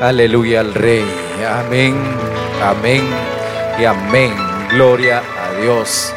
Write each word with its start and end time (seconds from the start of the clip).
Aleluya 0.00 0.60
al 0.60 0.74
Rey. 0.74 1.06
Amén, 1.48 1.96
amén 2.62 3.02
y 3.80 3.84
amén. 3.86 4.30
Gloria 4.70 5.22
a 5.40 5.58
Dios. 5.58 6.12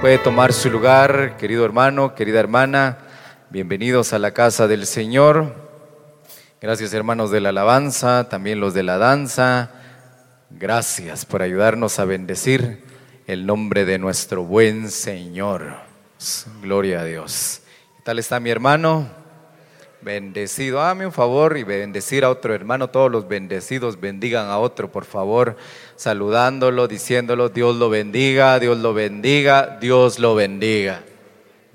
Puede 0.00 0.18
tomar 0.18 0.52
su 0.52 0.68
lugar, 0.68 1.36
querido 1.36 1.64
hermano, 1.64 2.16
querida 2.16 2.40
hermana. 2.40 2.98
Bienvenidos 3.50 4.12
a 4.12 4.18
la 4.18 4.32
casa 4.32 4.66
del 4.66 4.84
Señor. 4.84 5.54
Gracias 6.60 6.92
hermanos 6.92 7.30
de 7.30 7.40
la 7.40 7.50
alabanza, 7.50 8.28
también 8.28 8.58
los 8.58 8.74
de 8.74 8.82
la 8.82 8.98
danza. 8.98 9.70
Gracias 10.50 11.24
por 11.24 11.42
ayudarnos 11.42 12.00
a 12.00 12.06
bendecir 12.06 12.82
el 13.28 13.46
nombre 13.46 13.84
de 13.84 14.00
nuestro 14.00 14.42
buen 14.42 14.90
Señor. 14.90 15.76
Gloria 16.62 17.02
a 17.02 17.04
Dios. 17.04 17.62
¿Qué 17.96 18.02
tal 18.02 18.18
está 18.18 18.40
mi 18.40 18.50
hermano? 18.50 19.19
Bendecido, 20.02 20.80
hágame 20.80 21.04
un 21.04 21.12
favor 21.12 21.58
y 21.58 21.62
bendecir 21.62 22.24
a 22.24 22.30
otro 22.30 22.54
hermano. 22.54 22.88
Todos 22.88 23.10
los 23.10 23.28
bendecidos 23.28 24.00
bendigan 24.00 24.48
a 24.48 24.58
otro, 24.58 24.90
por 24.90 25.04
favor, 25.04 25.56
saludándolo, 25.96 26.88
diciéndolo, 26.88 27.50
Dios 27.50 27.76
lo 27.76 27.90
bendiga, 27.90 28.58
Dios 28.58 28.78
lo 28.78 28.94
bendiga, 28.94 29.78
Dios 29.78 30.18
lo 30.18 30.34
bendiga. 30.34 31.02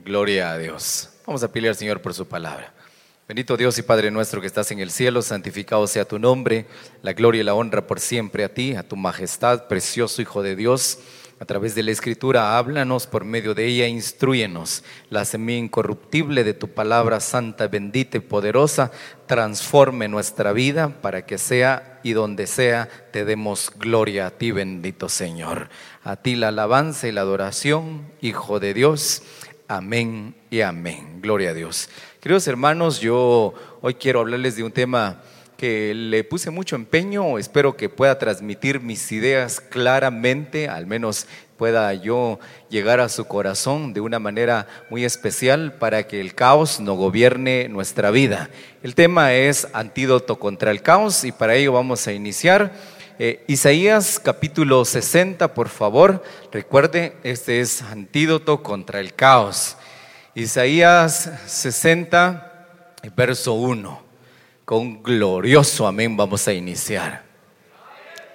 Gloria 0.03 0.51
a 0.51 0.57
Dios. 0.57 1.09
Vamos 1.27 1.43
a 1.43 1.49
pedirle 1.49 1.69
al 1.69 1.75
Señor 1.75 2.01
por 2.01 2.15
su 2.15 2.27
palabra. 2.27 2.73
Bendito 3.27 3.57
Dios 3.57 3.77
y 3.77 3.81
Padre 3.83 4.11
nuestro 4.11 4.41
que 4.41 4.47
estás 4.47 4.71
en 4.71 4.79
el 4.79 4.91
cielo, 4.91 5.21
santificado 5.21 5.85
sea 5.87 6.05
tu 6.05 6.19
nombre, 6.19 6.65
la 7.01 7.13
gloria 7.13 7.41
y 7.41 7.43
la 7.43 7.55
honra 7.55 7.85
por 7.85 7.99
siempre 7.99 8.43
a 8.43 8.53
ti, 8.53 8.75
a 8.75 8.87
tu 8.87 8.95
majestad, 8.95 9.67
precioso 9.67 10.21
Hijo 10.21 10.43
de 10.43 10.55
Dios 10.55 10.99
a 11.39 11.45
través 11.45 11.75
de 11.75 11.83
la 11.83 11.91
Escritura, 11.91 12.57
háblanos 12.57 13.07
por 13.07 13.25
medio 13.25 13.53
de 13.53 13.65
ella, 13.65 13.87
instruyenos. 13.87 14.83
La 15.09 15.25
semilla 15.25 15.59
incorruptible 15.59 16.43
de 16.45 16.53
tu 16.53 16.69
palabra 16.69 17.19
santa, 17.19 17.67
bendita 17.67 18.17
y 18.17 18.21
poderosa, 18.21 18.91
transforme 19.25 20.07
nuestra 20.07 20.53
vida 20.53 21.01
para 21.01 21.25
que 21.25 21.37
sea 21.37 21.99
y 22.03 22.13
donde 22.13 22.47
sea 22.47 22.87
te 23.11 23.25
demos 23.25 23.71
gloria 23.77 24.27
a 24.27 24.31
ti, 24.31 24.51
bendito 24.51 25.09
Señor. 25.09 25.69
A 26.03 26.15
ti 26.15 26.35
la 26.35 26.49
alabanza 26.49 27.07
y 27.07 27.11
la 27.11 27.21
adoración, 27.21 28.05
Hijo 28.21 28.59
de 28.61 28.73
Dios. 28.73 29.23
Amén 29.67 30.35
y 30.49 30.61
amén. 30.61 31.21
Gloria 31.21 31.49
a 31.49 31.53
Dios. 31.53 31.89
Queridos 32.21 32.47
hermanos, 32.47 33.01
yo 33.01 33.53
hoy 33.81 33.95
quiero 33.95 34.21
hablarles 34.21 34.55
de 34.55 34.63
un 34.63 34.71
tema 34.71 35.21
que 35.57 35.93
le 35.95 36.23
puse 36.23 36.49
mucho 36.49 36.75
empeño, 36.75 37.37
espero 37.37 37.77
que 37.77 37.89
pueda 37.89 38.19
transmitir 38.19 38.81
mis 38.81 39.11
ideas 39.11 39.59
claramente, 39.61 40.67
al 40.67 40.85
menos 40.85 41.27
pueda 41.57 41.93
yo 41.93 42.39
llegar 42.69 42.99
a 42.99 43.09
su 43.09 43.25
corazón 43.25 43.93
de 43.93 44.01
una 44.01 44.19
manera 44.19 44.67
muy 44.89 45.05
especial 45.05 45.73
para 45.73 46.07
que 46.07 46.19
el 46.19 46.35
caos 46.35 46.79
no 46.79 46.95
gobierne 46.95 47.69
nuestra 47.69 48.11
vida. 48.11 48.49
El 48.83 48.95
tema 48.95 49.33
es 49.33 49.67
antídoto 49.73 50.37
contra 50.37 50.71
el 50.71 50.81
caos 50.81 51.23
y 51.23 51.31
para 51.31 51.55
ello 51.55 51.73
vamos 51.73 52.07
a 52.07 52.13
iniciar. 52.13 52.73
Eh, 53.17 53.45
Isaías 53.47 54.19
capítulo 54.19 54.83
60, 54.83 55.53
por 55.53 55.69
favor, 55.69 56.21
recuerde, 56.51 57.15
este 57.23 57.61
es 57.61 57.81
antídoto 57.81 58.61
contra 58.61 58.99
el 58.99 59.13
caos. 59.13 59.77
Isaías 60.33 61.31
60, 61.45 62.51
verso 63.15 63.53
1. 63.53 64.04
Con 64.65 65.03
glorioso 65.03 65.85
amén 65.85 66.17
vamos 66.17 66.47
a 66.47 66.53
iniciar. 66.53 67.23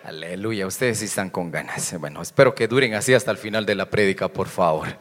Aleluya, 0.05 0.64
ustedes 0.64 0.98
sí 0.98 1.06
están 1.06 1.28
con 1.28 1.50
ganas. 1.50 1.92
Bueno, 1.98 2.22
espero 2.22 2.55
que 2.55 2.69
duren 2.69 2.95
así 2.95 3.12
hasta 3.12 3.33
el 3.33 3.37
final 3.37 3.67
de 3.67 3.75
la 3.75 3.91
prédica, 3.91 4.28
por 4.28 4.47
favor. 4.47 4.97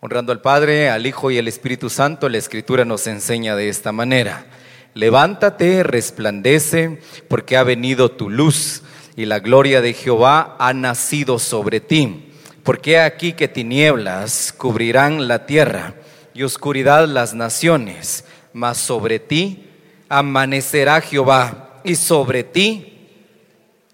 Honrando 0.00 0.32
al 0.32 0.40
Padre, 0.40 0.88
al 0.88 1.06
Hijo 1.06 1.30
y 1.30 1.36
al 1.36 1.46
Espíritu 1.46 1.90
Santo, 1.90 2.30
la 2.30 2.38
Escritura 2.38 2.86
nos 2.86 3.06
enseña 3.06 3.54
de 3.54 3.68
esta 3.68 3.92
manera. 3.92 4.46
Levántate, 4.94 5.82
resplandece, 5.82 7.02
porque 7.28 7.58
ha 7.58 7.62
venido 7.62 8.10
tu 8.10 8.30
luz 8.30 8.82
y 9.14 9.26
la 9.26 9.40
gloria 9.40 9.82
de 9.82 9.92
Jehová 9.92 10.56
ha 10.58 10.72
nacido 10.72 11.38
sobre 11.38 11.80
ti. 11.80 12.32
Porque 12.62 12.98
aquí 12.98 13.34
que 13.34 13.46
tinieblas 13.46 14.54
cubrirán 14.56 15.28
la 15.28 15.44
tierra 15.44 15.96
y 16.32 16.44
oscuridad 16.44 17.06
las 17.06 17.34
naciones, 17.34 18.24
mas 18.54 18.78
sobre 18.78 19.18
ti 19.18 19.65
amanecerá 20.08 21.00
Jehová 21.00 21.80
y 21.84 21.96
sobre 21.96 22.44
ti 22.44 23.08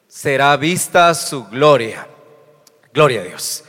será 0.08 0.56
vista 0.56 1.14
su 1.14 1.46
gloria. 1.46 2.06
Gloria 2.92 3.22
a 3.22 3.24
Dios. 3.24 3.64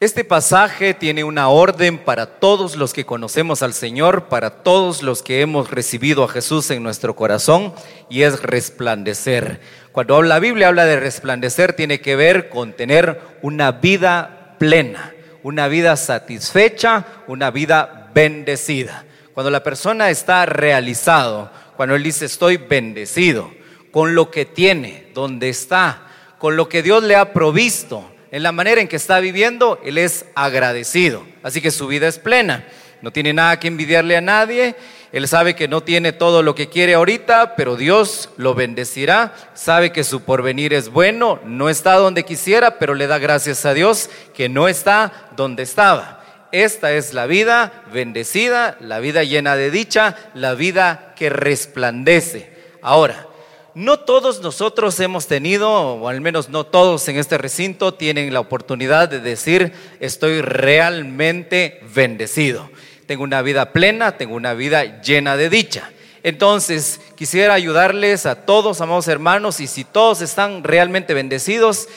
Este 0.00 0.24
pasaje 0.24 0.92
tiene 0.92 1.24
una 1.24 1.48
orden 1.48 1.96
para 1.96 2.26
todos 2.26 2.76
los 2.76 2.92
que 2.92 3.06
conocemos 3.06 3.62
al 3.62 3.72
Señor, 3.72 4.24
para 4.24 4.62
todos 4.62 5.02
los 5.02 5.22
que 5.22 5.40
hemos 5.40 5.70
recibido 5.70 6.24
a 6.24 6.28
Jesús 6.28 6.70
en 6.70 6.82
nuestro 6.82 7.16
corazón, 7.16 7.72
y 8.10 8.22
es 8.22 8.42
resplandecer. 8.42 9.60
Cuando 9.92 10.20
la 10.22 10.40
Biblia 10.40 10.68
habla 10.68 10.84
de 10.84 11.00
resplandecer, 11.00 11.72
tiene 11.72 12.00
que 12.00 12.16
ver 12.16 12.50
con 12.50 12.74
tener 12.74 13.18
una 13.40 13.72
vida 13.72 14.56
plena, 14.58 15.14
una 15.42 15.68
vida 15.68 15.96
satisfecha, 15.96 17.06
una 17.26 17.50
vida 17.50 18.10
bendecida. 18.12 19.03
Cuando 19.34 19.50
la 19.50 19.64
persona 19.64 20.10
está 20.10 20.46
realizado, 20.46 21.50
cuando 21.76 21.96
él 21.96 22.04
dice 22.04 22.24
estoy 22.24 22.56
bendecido 22.56 23.50
con 23.90 24.14
lo 24.14 24.30
que 24.30 24.44
tiene, 24.44 25.08
donde 25.12 25.48
está, 25.48 26.06
con 26.38 26.56
lo 26.56 26.68
que 26.68 26.84
Dios 26.84 27.02
le 27.02 27.16
ha 27.16 27.32
provisto, 27.32 28.08
en 28.30 28.42
la 28.44 28.52
manera 28.52 28.80
en 28.80 28.88
que 28.88 28.96
está 28.96 29.20
viviendo, 29.20 29.80
él 29.84 29.98
es 29.98 30.26
agradecido. 30.34 31.24
Así 31.42 31.60
que 31.60 31.70
su 31.70 31.86
vida 31.86 32.08
es 32.08 32.18
plena. 32.18 32.64
No 33.02 33.12
tiene 33.12 33.32
nada 33.32 33.60
que 33.60 33.68
envidiarle 33.68 34.16
a 34.16 34.20
nadie. 34.20 34.74
Él 35.12 35.28
sabe 35.28 35.54
que 35.54 35.68
no 35.68 35.82
tiene 35.82 36.12
todo 36.12 36.42
lo 36.42 36.54
que 36.54 36.68
quiere 36.68 36.94
ahorita, 36.94 37.54
pero 37.54 37.76
Dios 37.76 38.30
lo 38.36 38.54
bendecirá. 38.54 39.34
Sabe 39.54 39.92
que 39.92 40.02
su 40.02 40.22
porvenir 40.22 40.72
es 40.74 40.88
bueno. 40.88 41.38
No 41.44 41.68
está 41.68 41.94
donde 41.94 42.24
quisiera, 42.24 42.78
pero 42.78 42.94
le 42.94 43.06
da 43.06 43.18
gracias 43.18 43.64
a 43.66 43.74
Dios 43.74 44.10
que 44.32 44.48
no 44.48 44.66
está 44.66 45.28
donde 45.36 45.62
estaba. 45.62 46.23
Esta 46.54 46.92
es 46.92 47.12
la 47.14 47.26
vida 47.26 47.82
bendecida, 47.92 48.76
la 48.78 49.00
vida 49.00 49.24
llena 49.24 49.56
de 49.56 49.72
dicha, 49.72 50.14
la 50.34 50.54
vida 50.54 51.12
que 51.16 51.28
resplandece. 51.28 52.48
Ahora, 52.80 53.26
no 53.74 53.98
todos 53.98 54.40
nosotros 54.40 55.00
hemos 55.00 55.26
tenido, 55.26 55.68
o 55.68 56.08
al 56.08 56.20
menos 56.20 56.50
no 56.50 56.64
todos 56.64 57.08
en 57.08 57.16
este 57.16 57.38
recinto, 57.38 57.94
tienen 57.94 58.32
la 58.32 58.38
oportunidad 58.38 59.08
de 59.08 59.18
decir, 59.18 59.72
estoy 59.98 60.42
realmente 60.42 61.80
bendecido. 61.92 62.70
Tengo 63.06 63.24
una 63.24 63.42
vida 63.42 63.72
plena, 63.72 64.16
tengo 64.16 64.36
una 64.36 64.54
vida 64.54 65.02
llena 65.02 65.36
de 65.36 65.50
dicha. 65.50 65.90
Entonces, 66.22 67.00
quisiera 67.16 67.54
ayudarles 67.54 68.26
a 68.26 68.46
todos, 68.46 68.80
amados 68.80 69.08
hermanos, 69.08 69.58
y 69.58 69.66
si 69.66 69.82
todos 69.82 70.20
están 70.20 70.62
realmente 70.62 71.14
bendecidos, 71.14 71.88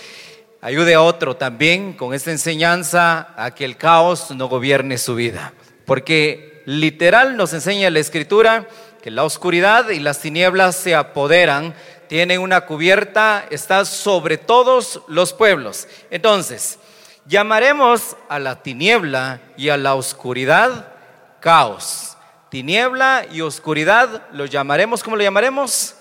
ayude 0.67 0.95
a 0.95 1.01
otro 1.01 1.37
también 1.37 1.93
con 1.93 2.13
esta 2.13 2.29
enseñanza 2.29 3.33
a 3.37 3.51
que 3.51 3.63
el 3.63 3.77
caos 3.77 4.31
no 4.31 4.49
gobierne 4.49 4.97
su 4.97 5.15
vida. 5.15 5.53
Porque 5.85 6.61
literal 6.65 7.37
nos 7.37 7.53
enseña 7.53 7.89
la 7.89 7.99
escritura 7.99 8.67
que 9.01 9.09
la 9.09 9.23
oscuridad 9.23 9.87
y 9.91 10.01
las 10.01 10.19
tinieblas 10.19 10.75
se 10.75 10.93
apoderan, 10.93 11.73
tienen 12.09 12.41
una 12.41 12.65
cubierta, 12.65 13.45
está 13.49 13.85
sobre 13.85 14.37
todos 14.37 15.03
los 15.07 15.31
pueblos. 15.31 15.87
Entonces, 16.11 16.79
llamaremos 17.25 18.17
a 18.27 18.37
la 18.37 18.61
tiniebla 18.61 19.39
y 19.55 19.69
a 19.69 19.77
la 19.77 19.95
oscuridad 19.95 20.91
caos. 21.39 22.17
Tiniebla 22.49 23.25
y 23.31 23.39
oscuridad 23.39 24.27
lo 24.33 24.45
llamaremos, 24.45 25.01
¿cómo 25.01 25.15
lo 25.15 25.23
llamaremos? 25.23 25.95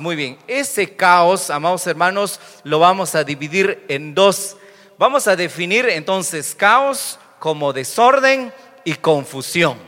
Muy 0.00 0.16
bien, 0.16 0.36
ese 0.46 0.96
caos, 0.96 1.48
amados 1.48 1.86
hermanos, 1.86 2.38
lo 2.62 2.78
vamos 2.78 3.14
a 3.14 3.24
dividir 3.24 3.86
en 3.88 4.14
dos. 4.14 4.54
Vamos 4.98 5.26
a 5.28 5.34
definir 5.34 5.88
entonces 5.88 6.54
caos 6.54 7.18
como 7.38 7.72
desorden 7.72 8.52
y 8.84 8.92
confusión. 8.96 9.78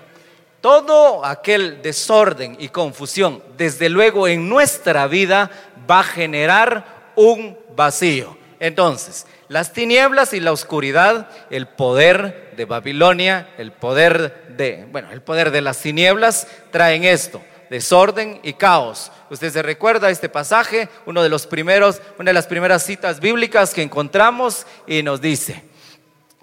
Todo 0.63 1.23
aquel 1.23 1.83
desorden 1.83 2.57
y 2.59 2.71
confusión, 2.71 3.43
desde 3.59 3.91
luego 3.91 4.27
en 4.27 4.49
nuestra 4.49 5.07
vida, 5.07 5.51
va 5.89 6.01
a 6.01 6.05
generar 6.05 7.13
un 7.15 7.55
vacío. 7.77 8.39
Entonces, 8.61 9.27
las 9.49 9.75
tinieblas 9.75 10.33
y 10.33 10.41
la 10.41 10.53
oscuridad, 10.53 11.29
el 11.51 11.69
poder 11.69 12.55
de 12.57 12.65
Babilonia, 12.65 13.51
el 13.59 13.73
poder 13.73 14.47
de, 14.57 14.87
bueno, 14.91 15.13
el 15.13 15.21
poder 15.21 15.51
de 15.51 15.61
las 15.61 15.79
tinieblas 15.79 16.47
traen 16.71 17.05
esto, 17.05 17.43
desorden 17.71 18.41
y 18.43 18.55
caos. 18.55 19.13
Usted 19.31 19.53
se 19.53 19.63
recuerda 19.63 20.11
este 20.11 20.29
pasaje, 20.29 20.89
uno 21.07 21.23
de 21.23 21.29
los 21.29 21.47
primeros, 21.47 22.01
una 22.19 22.31
de 22.31 22.35
las 22.35 22.47
primeras 22.47 22.85
citas 22.85 23.21
bíblicas 23.21 23.75
que 23.75 23.83
encontramos 23.83 24.67
y 24.87 25.03
nos 25.03 25.21
dice 25.21 25.63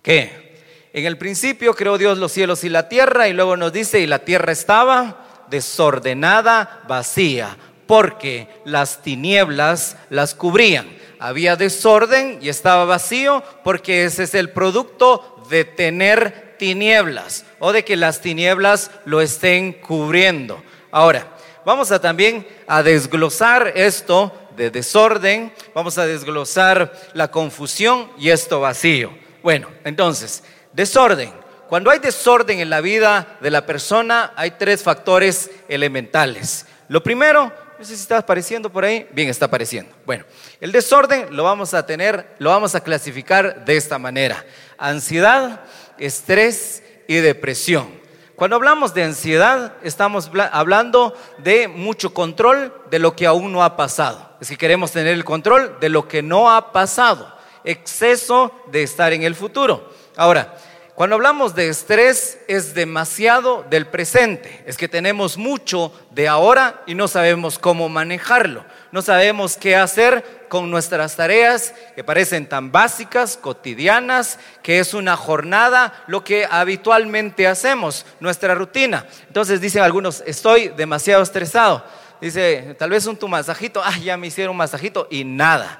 que 0.01 0.45
en 0.93 1.05
el 1.05 1.17
principio 1.17 1.73
creó 1.73 1.97
Dios 1.97 2.17
los 2.17 2.31
cielos 2.31 2.63
y 2.63 2.69
la 2.69 2.87
tierra 2.87 3.27
y 3.27 3.33
luego 3.33 3.57
nos 3.57 3.73
dice 3.73 3.99
y 3.99 4.07
la 4.07 4.19
tierra 4.19 4.51
estaba 4.51 5.45
desordenada, 5.49 6.83
vacía, 6.87 7.57
porque 7.87 8.47
las 8.65 9.01
tinieblas 9.01 9.97
las 10.09 10.35
cubrían. 10.35 10.87
Había 11.19 11.55
desorden 11.55 12.39
y 12.41 12.49
estaba 12.49 12.85
vacío 12.85 13.43
porque 13.63 14.05
ese 14.05 14.23
es 14.23 14.35
el 14.35 14.51
producto 14.51 15.43
de 15.49 15.65
tener 15.65 16.55
tinieblas 16.57 17.45
o 17.59 17.73
de 17.73 17.83
que 17.83 17.95
las 17.95 18.21
tinieblas 18.21 18.91
lo 19.05 19.21
estén 19.21 19.73
cubriendo. 19.73 20.61
Ahora, 20.95 21.27
vamos 21.65 21.91
a 21.91 21.99
también 21.99 22.47
a 22.67 22.81
desglosar 22.81 23.73
esto 23.75 24.31
de 24.55 24.69
desorden, 24.69 25.51
vamos 25.73 25.97
a 25.97 26.05
desglosar 26.05 26.93
la 27.11 27.29
confusión 27.29 28.09
y 28.17 28.29
esto 28.29 28.61
vacío. 28.61 29.11
Bueno, 29.43 29.67
entonces, 29.83 30.41
desorden. 30.71 31.33
Cuando 31.67 31.91
hay 31.91 31.99
desorden 31.99 32.61
en 32.61 32.69
la 32.69 32.79
vida 32.79 33.35
de 33.41 33.51
la 33.51 33.65
persona, 33.65 34.31
hay 34.37 34.51
tres 34.51 34.83
factores 34.83 35.51
elementales. 35.67 36.65
Lo 36.87 37.03
primero, 37.03 37.51
no 37.77 37.83
sé 37.83 37.93
si 37.93 38.01
está 38.01 38.19
apareciendo 38.19 38.71
por 38.71 38.85
ahí, 38.85 39.05
bien 39.11 39.27
está 39.27 39.47
apareciendo. 39.47 39.93
Bueno, 40.05 40.23
el 40.61 40.71
desorden 40.71 41.35
lo 41.35 41.43
vamos 41.43 41.73
a 41.73 41.85
tener, 41.85 42.37
lo 42.39 42.51
vamos 42.51 42.73
a 42.73 42.79
clasificar 42.79 43.65
de 43.65 43.75
esta 43.75 43.99
manera. 43.99 44.45
Ansiedad, 44.77 45.59
estrés 45.97 46.83
y 47.05 47.15
depresión. 47.15 48.04
Cuando 48.35 48.57
hablamos 48.57 48.93
de 48.93 49.03
ansiedad, 49.03 49.77
estamos 49.81 50.29
hablando 50.51 51.13
de 51.37 51.69
mucho 51.69 52.13
control 52.13 52.73
de 52.91 52.99
lo 52.99 53.15
que 53.15 53.25
aún 53.25 53.53
no 53.53 53.63
ha 53.63 53.77
pasado. 53.77 54.29
Es 54.41 54.49
que 54.49 54.57
queremos 54.57 54.91
tener 54.91 55.13
el 55.13 55.23
control 55.23 55.77
de 55.79 55.87
lo 55.87 56.09
que 56.09 56.21
no 56.21 56.51
ha 56.51 56.73
pasado. 56.73 57.33
Exceso 57.63 58.51
de 58.71 58.83
estar 58.83 59.13
en 59.13 59.23
el 59.23 59.35
futuro. 59.35 59.89
Ahora, 60.17 60.57
cuando 60.95 61.15
hablamos 61.15 61.55
de 61.55 61.69
estrés 61.69 62.37
es 62.49 62.73
demasiado 62.73 63.65
del 63.69 63.87
presente, 63.87 64.63
es 64.65 64.75
que 64.75 64.89
tenemos 64.89 65.37
mucho 65.37 65.93
de 66.11 66.27
ahora 66.27 66.83
y 66.85 66.93
no 66.93 67.07
sabemos 67.07 67.57
cómo 67.57 67.87
manejarlo, 67.89 68.63
no 68.93 69.01
sabemos 69.01 69.57
qué 69.57 69.75
hacer 69.75 70.44
con 70.47 70.69
nuestras 70.71 71.15
tareas 71.15 71.73
que 71.95 72.03
parecen 72.03 72.47
tan 72.47 72.71
básicas, 72.71 73.37
cotidianas, 73.37 74.39
que 74.61 74.79
es 74.79 74.93
una 74.93 75.17
jornada, 75.17 76.03
lo 76.07 76.23
que 76.23 76.47
habitualmente 76.49 77.47
hacemos, 77.47 78.05
nuestra 78.19 78.55
rutina. 78.55 79.05
Entonces 79.27 79.61
dicen 79.61 79.83
algunos, 79.83 80.23
estoy 80.25 80.69
demasiado 80.69 81.23
estresado. 81.23 81.85
Dice, 82.21 82.75
tal 82.79 82.89
vez 82.89 83.05
un 83.05 83.17
tu 83.17 83.27
masajito, 83.27 83.81
ah, 83.83 83.97
ya 83.97 84.17
me 84.17 84.27
hicieron 84.27 84.51
un 84.51 84.57
masajito 84.57 85.07
y 85.11 85.23
nada 85.23 85.79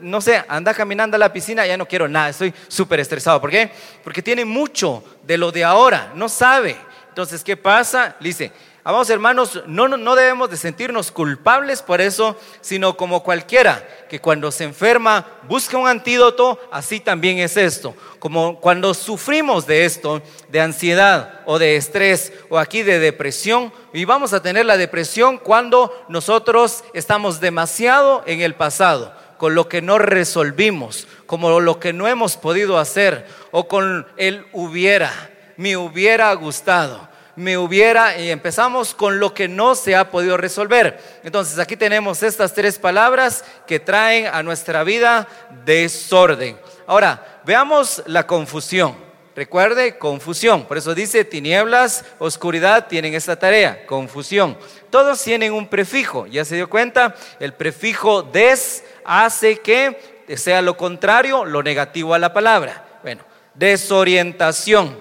no 0.00 0.20
sé, 0.20 0.42
anda 0.48 0.74
caminando 0.74 1.14
a 1.16 1.18
la 1.18 1.32
piscina, 1.32 1.66
ya 1.66 1.76
no 1.76 1.86
quiero 1.86 2.08
nada, 2.08 2.30
estoy 2.30 2.52
súper 2.68 3.00
estresado. 3.00 3.40
¿Por 3.40 3.50
qué? 3.50 3.70
Porque 4.02 4.22
tiene 4.22 4.44
mucho 4.44 5.04
de 5.22 5.38
lo 5.38 5.52
de 5.52 5.64
ahora, 5.64 6.12
no 6.14 6.28
sabe. 6.28 6.76
Entonces, 7.08 7.44
¿qué 7.44 7.56
pasa? 7.56 8.16
dice, 8.18 8.50
amados 8.84 9.10
hermanos, 9.10 9.62
no, 9.66 9.88
no 9.88 10.14
debemos 10.14 10.50
de 10.50 10.56
sentirnos 10.56 11.10
culpables 11.10 11.82
por 11.82 12.00
eso, 12.00 12.38
sino 12.60 12.96
como 12.96 13.22
cualquiera 13.22 13.88
que 14.08 14.20
cuando 14.20 14.52
se 14.52 14.64
enferma 14.64 15.26
busca 15.48 15.78
un 15.78 15.88
antídoto, 15.88 16.60
así 16.70 17.00
también 17.00 17.38
es 17.38 17.56
esto. 17.56 17.94
Como 18.18 18.60
cuando 18.60 18.94
sufrimos 18.94 19.66
de 19.66 19.84
esto, 19.84 20.22
de 20.50 20.60
ansiedad 20.60 21.40
o 21.46 21.58
de 21.58 21.76
estrés 21.76 22.32
o 22.50 22.58
aquí 22.58 22.82
de 22.82 22.98
depresión, 22.98 23.72
y 23.92 24.04
vamos 24.04 24.32
a 24.32 24.42
tener 24.42 24.66
la 24.66 24.76
depresión 24.76 25.38
cuando 25.38 25.92
nosotros 26.08 26.84
estamos 26.92 27.40
demasiado 27.40 28.22
en 28.26 28.40
el 28.40 28.54
pasado 28.54 29.14
con 29.38 29.54
lo 29.54 29.68
que 29.68 29.82
no 29.82 29.98
resolvimos, 29.98 31.06
como 31.26 31.60
lo 31.60 31.80
que 31.80 31.92
no 31.92 32.08
hemos 32.08 32.36
podido 32.36 32.78
hacer, 32.78 33.26
o 33.50 33.68
con 33.68 34.06
el 34.16 34.46
hubiera, 34.52 35.12
me 35.56 35.76
hubiera 35.76 36.32
gustado, 36.34 37.08
me 37.36 37.58
hubiera, 37.58 38.18
y 38.18 38.30
empezamos 38.30 38.94
con 38.94 39.18
lo 39.18 39.34
que 39.34 39.48
no 39.48 39.74
se 39.74 39.96
ha 39.96 40.10
podido 40.10 40.36
resolver. 40.36 41.00
Entonces 41.22 41.58
aquí 41.58 41.76
tenemos 41.76 42.22
estas 42.22 42.54
tres 42.54 42.78
palabras 42.78 43.44
que 43.66 43.80
traen 43.80 44.26
a 44.26 44.42
nuestra 44.42 44.84
vida 44.84 45.26
desorden. 45.64 46.58
Ahora, 46.86 47.40
veamos 47.44 48.02
la 48.06 48.26
confusión. 48.26 49.04
Recuerde, 49.36 49.98
confusión. 49.98 50.64
Por 50.64 50.78
eso 50.78 50.94
dice 50.94 51.24
tinieblas, 51.24 52.04
oscuridad, 52.20 52.86
tienen 52.86 53.14
esta 53.14 53.36
tarea, 53.36 53.84
confusión. 53.84 54.56
Todos 54.90 55.20
tienen 55.22 55.52
un 55.52 55.66
prefijo, 55.66 56.26
¿ya 56.28 56.44
se 56.44 56.54
dio 56.54 56.70
cuenta? 56.70 57.16
El 57.40 57.52
prefijo 57.52 58.22
des 58.22 58.84
hace 59.04 59.58
que 59.58 60.24
sea 60.36 60.62
lo 60.62 60.76
contrario, 60.76 61.44
lo 61.44 61.64
negativo 61.64 62.14
a 62.14 62.18
la 62.20 62.32
palabra. 62.32 63.00
Bueno, 63.02 63.24
desorientación, 63.54 64.96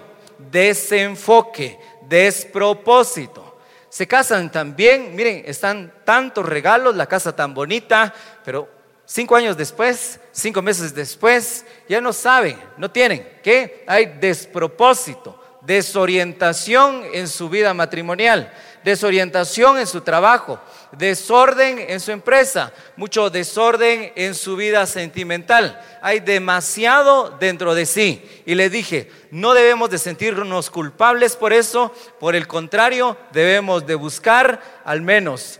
desenfoque, 0.51 1.77
despropósito. 2.13 3.57
Se 3.89 4.07
casan 4.07 4.51
también, 4.51 5.15
miren, 5.15 5.42
están 5.48 5.92
tantos 6.04 6.45
regalos, 6.45 6.95
la 6.95 7.07
casa 7.07 7.36
tan 7.36 7.56
bonita, 7.56 8.13
pero 8.45 8.69
cinco 9.04 9.36
años 9.36 9.57
después, 9.57 10.19
cinco 10.31 10.62
meses 10.62 10.94
después, 10.94 11.65
ya 11.89 12.00
no 12.00 12.13
saben, 12.13 12.56
no 12.77 12.92
tienen, 12.92 13.39
¿qué? 13.42 13.83
Hay 13.88 14.18
despropósito, 14.19 15.42
desorientación 15.62 17.04
en 17.13 17.27
su 17.27 17.50
vida 17.50 17.74
matrimonial, 17.74 18.54
desorientación 18.83 19.80
en 19.80 19.88
su 19.88 20.01
trabajo, 20.01 20.60
desorden 20.97 21.79
en 21.79 21.99
su 21.99 22.11
empresa, 22.11 22.71
mucho 22.95 23.29
desorden 23.29 24.11
en 24.15 24.35
su 24.35 24.55
vida 24.55 24.85
sentimental. 24.85 25.81
Hay 26.01 26.19
demasiado 26.19 27.35
dentro 27.39 27.75
de 27.75 27.85
sí. 27.85 28.23
Y 28.45 28.55
le 28.55 28.69
dije, 28.69 29.11
no 29.31 29.53
debemos 29.53 29.89
de 29.89 29.97
sentirnos 29.97 30.69
culpables 30.69 31.35
por 31.35 31.53
eso, 31.53 31.93
por 32.19 32.35
el 32.35 32.47
contrario, 32.47 33.17
debemos 33.31 33.85
de 33.85 33.95
buscar 33.95 34.61
al 34.85 35.01
menos 35.01 35.59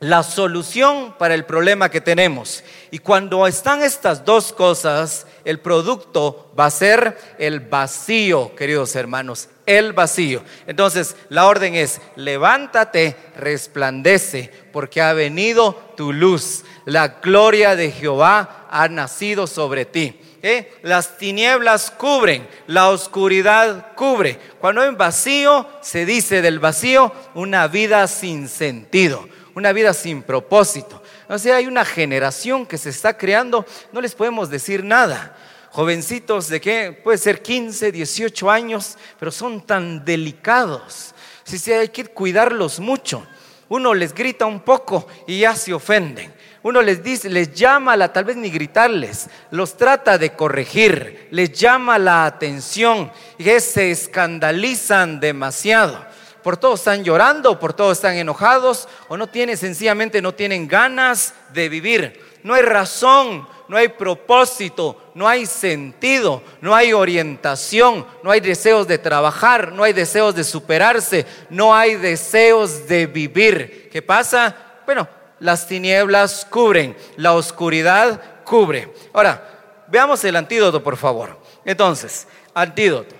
la 0.00 0.22
solución 0.22 1.14
para 1.18 1.34
el 1.34 1.44
problema 1.44 1.90
que 1.90 2.00
tenemos. 2.00 2.64
Y 2.90 3.00
cuando 3.00 3.46
están 3.46 3.82
estas 3.82 4.24
dos 4.24 4.52
cosas, 4.52 5.26
el 5.44 5.60
producto 5.60 6.52
va 6.58 6.66
a 6.66 6.70
ser 6.70 7.18
el 7.38 7.60
vacío, 7.60 8.54
queridos 8.56 8.96
hermanos, 8.96 9.48
el 9.78 9.92
vacío. 9.92 10.42
Entonces, 10.66 11.16
la 11.28 11.46
orden 11.46 11.74
es, 11.74 12.00
levántate, 12.16 13.16
resplandece, 13.36 14.50
porque 14.72 15.00
ha 15.00 15.12
venido 15.12 15.92
tu 15.96 16.12
luz. 16.12 16.64
La 16.84 17.20
gloria 17.22 17.76
de 17.76 17.92
Jehová 17.92 18.66
ha 18.70 18.88
nacido 18.88 19.46
sobre 19.46 19.84
ti. 19.84 20.20
¿Eh? 20.42 20.72
Las 20.82 21.18
tinieblas 21.18 21.90
cubren, 21.90 22.48
la 22.66 22.88
oscuridad 22.88 23.94
cubre. 23.94 24.38
Cuando 24.58 24.80
hay 24.80 24.94
vacío, 24.94 25.68
se 25.82 26.06
dice 26.06 26.40
del 26.40 26.58
vacío 26.58 27.12
una 27.34 27.68
vida 27.68 28.06
sin 28.08 28.48
sentido, 28.48 29.28
una 29.54 29.72
vida 29.72 29.92
sin 29.92 30.22
propósito. 30.22 31.02
O 31.28 31.38
sea, 31.38 31.56
hay 31.56 31.66
una 31.66 31.84
generación 31.84 32.66
que 32.66 32.78
se 32.78 32.88
está 32.88 33.16
creando, 33.18 33.66
no 33.92 34.00
les 34.00 34.14
podemos 34.14 34.48
decir 34.48 34.82
nada 34.82 35.36
jovencitos 35.70 36.48
de 36.48 36.60
qué, 36.60 36.92
puede 36.92 37.18
ser 37.18 37.42
15, 37.42 37.92
18 37.92 38.50
años, 38.50 38.98
pero 39.18 39.30
son 39.30 39.60
tan 39.66 40.04
delicados. 40.04 41.14
Si 41.44 41.58
sí, 41.58 41.72
hay 41.72 41.88
que 41.88 42.04
cuidarlos 42.04 42.80
mucho. 42.80 43.26
Uno 43.68 43.94
les 43.94 44.14
grita 44.14 44.46
un 44.46 44.60
poco 44.60 45.06
y 45.26 45.40
ya 45.40 45.54
se 45.54 45.72
ofenden. 45.72 46.32
Uno 46.62 46.82
les 46.82 47.02
dice, 47.02 47.30
les 47.30 47.54
llama 47.54 47.96
la, 47.96 48.12
tal 48.12 48.24
vez 48.24 48.36
ni 48.36 48.50
gritarles, 48.50 49.30
los 49.50 49.76
trata 49.76 50.18
de 50.18 50.34
corregir, 50.34 51.28
les 51.30 51.52
llama 51.52 51.98
la 51.98 52.26
atención 52.26 53.10
y 53.38 53.44
se 53.60 53.90
escandalizan 53.90 55.20
demasiado. 55.20 56.04
Por 56.42 56.56
todo 56.56 56.74
están 56.74 57.04
llorando, 57.04 57.58
por 57.58 57.72
todo 57.72 57.92
están 57.92 58.16
enojados 58.16 58.88
o 59.08 59.16
no 59.16 59.26
tienen, 59.26 59.56
sencillamente 59.56 60.20
no 60.20 60.34
tienen 60.34 60.68
ganas 60.68 61.34
de 61.52 61.68
vivir. 61.68 62.20
No 62.42 62.54
hay 62.54 62.62
razón 62.62 63.46
no 63.70 63.76
hay 63.76 63.86
propósito, 63.86 65.12
no 65.14 65.28
hay 65.28 65.46
sentido, 65.46 66.42
no 66.60 66.74
hay 66.74 66.92
orientación, 66.92 68.04
no 68.24 68.32
hay 68.32 68.40
deseos 68.40 68.88
de 68.88 68.98
trabajar, 68.98 69.70
no 69.70 69.84
hay 69.84 69.92
deseos 69.92 70.34
de 70.34 70.42
superarse, 70.42 71.24
no 71.50 71.72
hay 71.72 71.94
deseos 71.94 72.88
de 72.88 73.06
vivir. 73.06 73.88
¿Qué 73.92 74.02
pasa? 74.02 74.56
Bueno, 74.84 75.08
las 75.38 75.68
tinieblas 75.68 76.44
cubren, 76.50 76.96
la 77.16 77.32
oscuridad 77.32 78.42
cubre. 78.42 78.92
Ahora, 79.12 79.84
veamos 79.86 80.24
el 80.24 80.34
antídoto, 80.34 80.82
por 80.82 80.96
favor. 80.96 81.38
Entonces, 81.64 82.26
antídoto. 82.52 83.14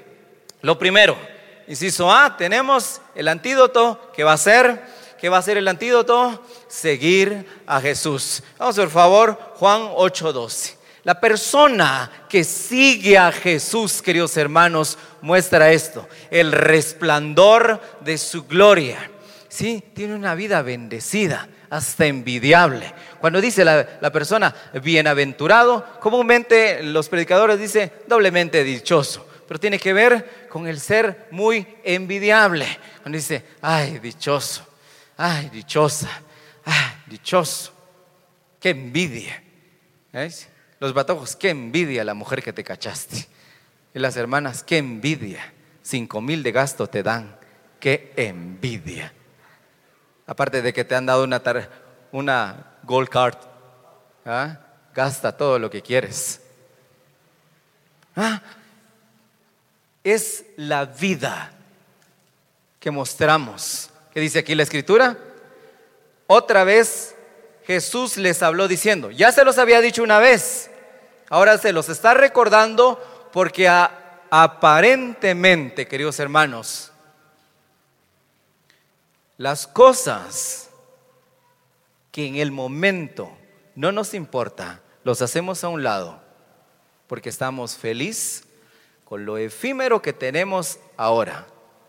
Lo 0.63 0.77
primero, 0.77 1.17
inciso 1.69 2.11
A, 2.11 2.37
tenemos 2.37 3.01
el 3.15 3.29
antídoto 3.29 4.11
que 4.13 4.25
va 4.25 4.33
a 4.33 4.37
ser 4.37 4.83
¿Qué 5.21 5.29
va 5.29 5.37
a 5.37 5.43
ser 5.43 5.59
el 5.59 5.69
antídoto? 5.69 6.43
Seguir 6.67 7.47
a 7.67 7.79
Jesús. 7.83 8.43
Vamos, 8.59 8.77
por 8.77 8.89
favor, 8.89 9.39
Juan 9.57 9.83
8:12. 9.95 10.77
La 11.03 11.21
persona 11.21 12.11
que 12.27 12.43
sigue 12.43 13.19
a 13.19 13.31
Jesús, 13.31 14.01
queridos 14.01 14.37
hermanos, 14.39 14.97
muestra 15.21 15.73
esto, 15.73 16.09
el 16.31 16.53
resplandor 16.53 17.81
de 18.01 18.17
su 18.17 18.47
gloria. 18.47 19.11
Sí, 19.49 19.85
tiene 19.95 20.15
una 20.15 20.35
vida 20.35 20.63
bendecida, 20.63 21.49
hasta 21.69 22.07
envidiable. 22.07 22.95
Cuando 23.21 23.43
dice 23.43 23.63
la, 23.63 23.99
la 24.01 24.11
persona 24.11 24.55
bienaventurado, 24.83 25.85
comúnmente 26.01 26.83
los 26.83 27.11
predicadores 27.11 27.59
dicen 27.59 27.93
doblemente 28.07 28.65
dichoso, 28.65 29.27
pero 29.47 29.61
tiene 29.61 29.79
que 29.79 29.93
ver 29.93 30.49
con 30.49 30.67
el 30.67 30.81
ser 30.81 31.27
muy 31.31 31.67
envidiable. 31.85 32.67
Cuando 33.03 33.17
dice, 33.17 33.45
ay, 33.61 33.99
dichoso, 33.99 34.70
ay, 35.21 35.51
dichosa, 35.51 36.09
ay, 36.65 37.03
dichoso, 37.07 37.73
qué 38.59 38.71
envidia. 38.71 39.43
Los 40.79 40.95
batojos, 40.95 41.37
qué 41.37 41.51
envidia 41.51 42.05
la 42.05 42.15
mujer 42.15 42.43
que 42.43 42.55
te 42.55 42.65
cachaste. 42.65 43.29
Y 43.93 43.99
las 43.99 44.17
hermanas, 44.17 44.63
qué 44.63 44.79
envidia. 44.79 45.53
Cinco 45.83 46.23
mil 46.23 46.43
de 46.43 46.53
gasto 46.53 46.87
te 46.87 47.03
dan, 47.03 47.37
qué 47.79 48.15
envidia. 48.17 49.13
aparte 50.27 50.63
de 50.63 50.73
que 50.73 50.85
te 50.85 50.95
han 50.95 51.07
dado 51.07 51.25
una, 51.25 51.43
una 52.13 52.79
gold 52.85 53.09
card, 53.11 53.37
¿ah? 54.25 54.59
gasta 54.95 55.37
todo 55.37 55.59
lo 55.59 55.69
que 55.69 55.83
quieres. 55.83 56.41
¿Ah? 58.17 58.41
Es 60.03 60.47
la 60.57 60.87
vida 60.87 61.53
que 62.79 62.91
mostramos. 62.91 63.90
¿Qué 64.13 64.21
dice 64.21 64.41
aquí 64.41 64.55
la 64.55 64.65
escritura? 64.65 65.17
Otra 66.27 66.65
vez 66.65 67.15
Jesús 67.65 68.17
les 68.17 68.43
habló 68.43 68.69
diciendo, 68.69 69.11
ya 69.11 69.33
se 69.33 69.45
los 69.45 69.59
había 69.59 69.81
dicho 69.81 70.03
una 70.03 70.19
vez, 70.19 70.71
ahora 71.29 71.59
se 71.59 71.73
los 71.73 71.89
está 71.89 72.15
recordando 72.15 73.29
porque 73.33 73.69
aparentemente, 73.69 75.87
queridos 75.87 76.19
hermanos, 76.19 76.93
las 79.37 79.67
cosas 79.67 80.71
que 82.11 82.27
en 82.27 82.37
el 82.37 82.51
momento 82.51 83.37
no 83.75 83.93
nos 83.93 84.15
importa, 84.15 84.81
los 85.05 85.23
hacemos 85.23 85.65
a 85.65 85.69
un 85.69 85.83
lado 85.83 86.21
porque 87.07 87.29
estamos 87.29 87.77
felices 87.77 88.45
con 89.05 89.25
lo 89.25 89.37
efímero 89.37 90.01
que 90.01 90.13
tenemos 90.13 90.79
ahora. 90.97 91.47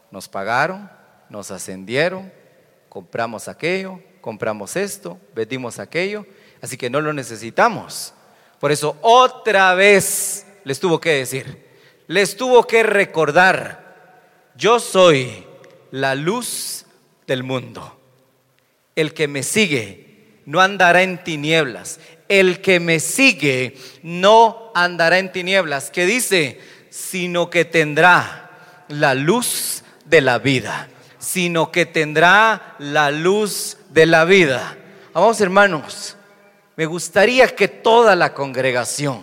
Nos 0.10 0.28
pagaron, 0.28 0.90
nos 1.32 1.50
ascendieron, 1.50 2.30
compramos 2.90 3.48
aquello, 3.48 4.02
compramos 4.20 4.76
esto, 4.76 5.18
vendimos 5.34 5.80
aquello, 5.80 6.26
así 6.62 6.76
que 6.76 6.90
no 6.90 7.00
lo 7.00 7.14
necesitamos. 7.14 8.14
Por 8.60 8.74
eso 8.74 8.98
otra 9.02 9.74
vez 9.74 10.46
les 10.66 10.82
tuvo 10.82 11.00
que 11.00 11.12
decir, 11.12 11.66
les 12.08 12.36
tuvo 12.36 12.68
que 12.68 12.84
recordar, 12.84 14.52
yo 14.58 14.78
soy 14.82 15.46
la 15.92 16.16
luz 16.16 16.86
del 17.28 17.44
mundo. 17.44 17.98
El 18.94 19.14
que 19.14 19.30
me 19.30 19.42
sigue 19.42 20.42
no 20.46 20.60
andará 20.60 21.02
en 21.02 21.24
tinieblas. 21.24 22.02
El 22.28 22.60
que 22.60 22.82
me 22.82 23.00
sigue 23.00 23.78
no 24.04 24.70
andará 24.76 25.18
en 25.18 25.32
tinieblas. 25.32 25.92
¿Qué 25.92 26.06
dice? 26.06 26.60
Sino 26.90 27.50
que 27.50 27.64
tendrá 27.64 28.84
la 28.90 29.16
luz 29.16 29.84
de 30.06 30.20
la 30.20 30.38
vida. 30.38 30.90
Sino 31.22 31.72
que 31.72 31.86
tendrá 31.86 32.76
la 32.80 33.12
luz 33.12 33.78
de 33.92 34.06
la 34.06 34.26
vida. 34.26 34.76
Vamos 35.14 35.40
hermanos, 35.40 36.18
me 36.76 36.86
gustaría 36.86 37.48
que 37.56 37.68
toda 37.68 38.16
la 38.16 38.34
congregación, 38.34 39.22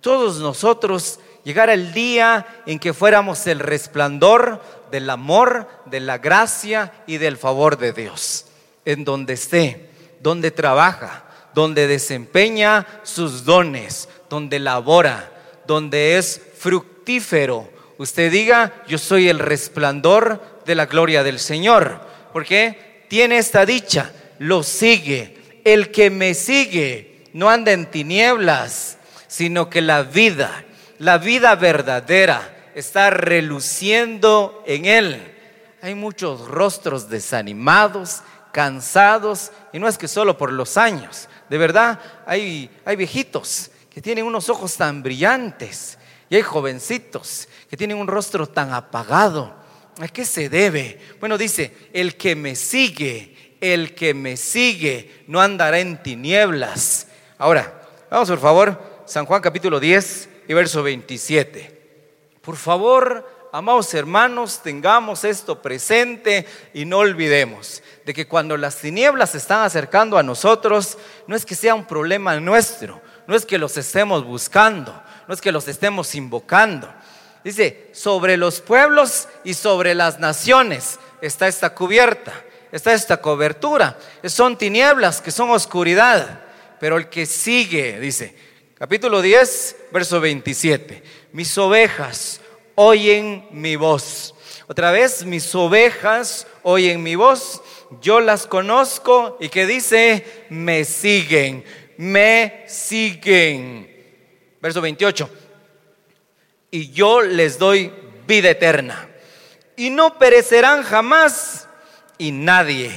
todos 0.00 0.38
nosotros, 0.38 1.20
llegara 1.44 1.74
el 1.74 1.92
día 1.92 2.46
en 2.66 2.78
que 2.78 2.92
fuéramos 2.92 3.46
el 3.46 3.60
resplandor 3.60 4.62
del 4.90 5.10
amor, 5.10 5.68
de 5.84 6.00
la 6.00 6.18
gracia 6.18 6.92
y 7.06 7.18
del 7.18 7.36
favor 7.36 7.76
de 7.76 7.92
Dios. 7.92 8.46
En 8.84 9.04
donde 9.04 9.34
esté, 9.34 9.90
donde 10.20 10.50
trabaja, 10.50 11.24
donde 11.54 11.86
desempeña 11.86 12.86
sus 13.02 13.44
dones, 13.44 14.08
donde 14.30 14.58
labora, 14.58 15.32
donde 15.66 16.18
es 16.18 16.40
fructífero. 16.58 17.68
Usted 17.98 18.30
diga, 18.30 18.84
yo 18.86 18.98
soy 18.98 19.28
el 19.28 19.38
resplandor 19.38 20.40
de 20.66 20.74
la 20.74 20.86
gloria 20.86 21.22
del 21.22 21.38
Señor. 21.38 22.00
porque 22.32 23.04
Tiene 23.08 23.38
esta 23.38 23.64
dicha, 23.64 24.12
lo 24.38 24.62
sigue. 24.62 25.60
El 25.64 25.90
que 25.90 26.10
me 26.10 26.34
sigue 26.34 27.24
no 27.32 27.48
anda 27.48 27.72
en 27.72 27.90
tinieblas, 27.90 28.98
sino 29.26 29.70
que 29.70 29.80
la 29.80 30.02
vida, 30.02 30.64
la 30.98 31.18
vida 31.18 31.54
verdadera, 31.54 32.70
está 32.74 33.10
reluciendo 33.10 34.62
en 34.66 34.84
él. 34.84 35.34
Hay 35.82 35.94
muchos 35.94 36.48
rostros 36.48 37.08
desanimados, 37.08 38.22
cansados, 38.52 39.52
y 39.72 39.78
no 39.78 39.88
es 39.88 39.98
que 39.98 40.08
solo 40.08 40.36
por 40.36 40.52
los 40.52 40.76
años. 40.76 41.28
De 41.48 41.58
verdad, 41.58 42.00
hay, 42.26 42.70
hay 42.84 42.96
viejitos 42.96 43.70
que 43.90 44.02
tienen 44.02 44.26
unos 44.26 44.48
ojos 44.48 44.76
tan 44.76 45.02
brillantes 45.02 45.98
y 46.28 46.36
hay 46.36 46.42
jovencitos 46.42 47.48
que 47.70 47.76
tienen 47.76 47.98
un 47.98 48.06
rostro 48.06 48.46
tan 48.46 48.72
apagado. 48.72 49.54
¿A 49.98 50.08
qué 50.08 50.26
se 50.26 50.50
debe? 50.50 50.98
Bueno, 51.20 51.38
dice, 51.38 51.72
el 51.94 52.16
que 52.16 52.36
me 52.36 52.54
sigue, 52.54 53.56
el 53.62 53.94
que 53.94 54.12
me 54.12 54.36
sigue 54.36 55.24
no 55.26 55.40
andará 55.40 55.78
en 55.78 56.02
tinieblas. 56.02 57.06
Ahora, 57.38 57.80
vamos 58.10 58.28
por 58.28 58.38
favor, 58.38 59.02
San 59.06 59.24
Juan 59.24 59.40
capítulo 59.40 59.80
10 59.80 60.28
y 60.48 60.52
verso 60.52 60.82
27. 60.82 61.76
Por 62.42 62.56
favor, 62.56 63.48
amados 63.52 63.94
hermanos, 63.94 64.60
tengamos 64.62 65.24
esto 65.24 65.62
presente 65.62 66.46
y 66.74 66.84
no 66.84 66.98
olvidemos 66.98 67.82
de 68.04 68.12
que 68.12 68.28
cuando 68.28 68.58
las 68.58 68.76
tinieblas 68.76 69.30
se 69.30 69.38
están 69.38 69.62
acercando 69.62 70.18
a 70.18 70.22
nosotros, 70.22 70.98
no 71.26 71.34
es 71.34 71.46
que 71.46 71.54
sea 71.54 71.74
un 71.74 71.86
problema 71.86 72.38
nuestro, 72.38 73.00
no 73.26 73.34
es 73.34 73.46
que 73.46 73.56
los 73.56 73.78
estemos 73.78 74.26
buscando, 74.26 75.02
no 75.26 75.32
es 75.32 75.40
que 75.40 75.52
los 75.52 75.66
estemos 75.68 76.14
invocando. 76.14 76.92
Dice, 77.46 77.90
sobre 77.92 78.36
los 78.36 78.60
pueblos 78.60 79.28
y 79.44 79.54
sobre 79.54 79.94
las 79.94 80.18
naciones 80.18 80.98
está 81.20 81.46
esta 81.46 81.72
cubierta, 81.74 82.32
está 82.72 82.92
esta 82.92 83.20
cobertura. 83.20 83.96
Son 84.24 84.58
tinieblas 84.58 85.20
que 85.20 85.30
son 85.30 85.50
oscuridad, 85.50 86.40
pero 86.80 86.96
el 86.96 87.08
que 87.08 87.24
sigue, 87.24 88.00
dice, 88.00 88.34
capítulo 88.76 89.22
10, 89.22 89.76
verso 89.92 90.20
27 90.20 91.04
mis 91.36 91.56
ovejas 91.56 92.40
oyen 92.74 93.46
mi 93.52 93.76
voz. 93.76 94.34
Otra 94.66 94.90
vez, 94.90 95.24
mis 95.24 95.54
ovejas 95.54 96.48
oyen 96.64 97.00
mi 97.00 97.14
voz, 97.14 97.62
yo 98.00 98.18
las 98.18 98.48
conozco 98.48 99.36
y 99.38 99.50
que 99.50 99.66
dice, 99.66 100.46
me 100.48 100.84
siguen, 100.84 101.62
me 101.96 102.64
siguen. 102.66 103.88
Verso 104.60 104.80
28, 104.80 105.30
y 106.76 106.90
yo 106.90 107.22
les 107.22 107.58
doy 107.58 107.90
vida 108.26 108.50
eterna 108.50 109.08
y 109.76 109.88
no 109.88 110.18
perecerán 110.18 110.82
jamás 110.82 111.68
y 112.18 112.32
nadie 112.32 112.90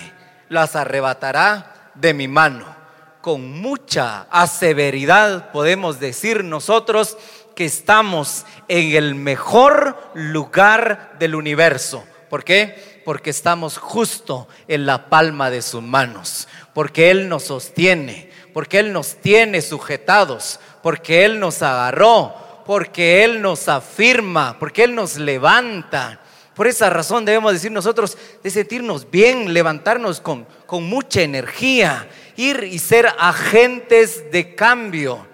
las 0.50 0.75
arrebatará 0.75 1.91
de 1.95 2.13
mi 2.13 2.27
mano. 2.27 2.75
Con 3.21 3.62
mucha 3.62 4.24
aseveridad 4.31 5.53
podemos 5.53 5.98
decir 6.01 6.43
nosotros, 6.43 7.17
que 7.55 7.63
estamos 7.63 8.45
en 8.67 8.98
el 8.98 9.15
mejor 9.15 10.12
lugar 10.13 11.15
del 11.17 11.36
universo. 11.36 12.03
¿Por 12.29 12.43
qué? 12.43 13.01
Porque 13.05 13.29
estamos 13.29 13.77
justo 13.77 14.50
en 14.67 14.86
la 14.86 15.09
palma 15.09 15.50
de 15.50 15.62
sus 15.62 15.81
manos, 15.81 16.50
porque 16.74 17.12
Él 17.12 17.29
nos 17.29 17.43
sostiene, 17.43 18.29
porque 18.53 18.79
Él 18.79 18.91
nos 18.91 19.15
tiene 19.15 19.62
sujetados, 19.62 20.59
porque 20.83 21.24
Él 21.24 21.39
nos 21.39 21.62
agarró, 21.62 22.49
porque 22.69 23.23
Él 23.23 23.41
nos 23.41 23.67
afirma, 23.67 24.59
porque 24.59 24.83
Él 24.83 24.93
nos 24.93 25.17
levanta. 25.17 26.19
Por 26.53 26.67
esa 26.67 26.88
razón 26.91 27.25
debemos 27.25 27.51
decir 27.51 27.71
nosotros 27.71 28.15
de 28.43 28.51
sentirnos 28.51 29.09
bien, 29.09 29.55
levantarnos 29.55 30.21
con, 30.21 30.45
con 30.67 30.83
mucha 30.83 31.23
energía, 31.23 32.07
ir 32.35 32.63
y 32.63 32.77
ser 32.77 33.07
agentes 33.17 34.31
de 34.31 34.53
cambio 34.53 35.25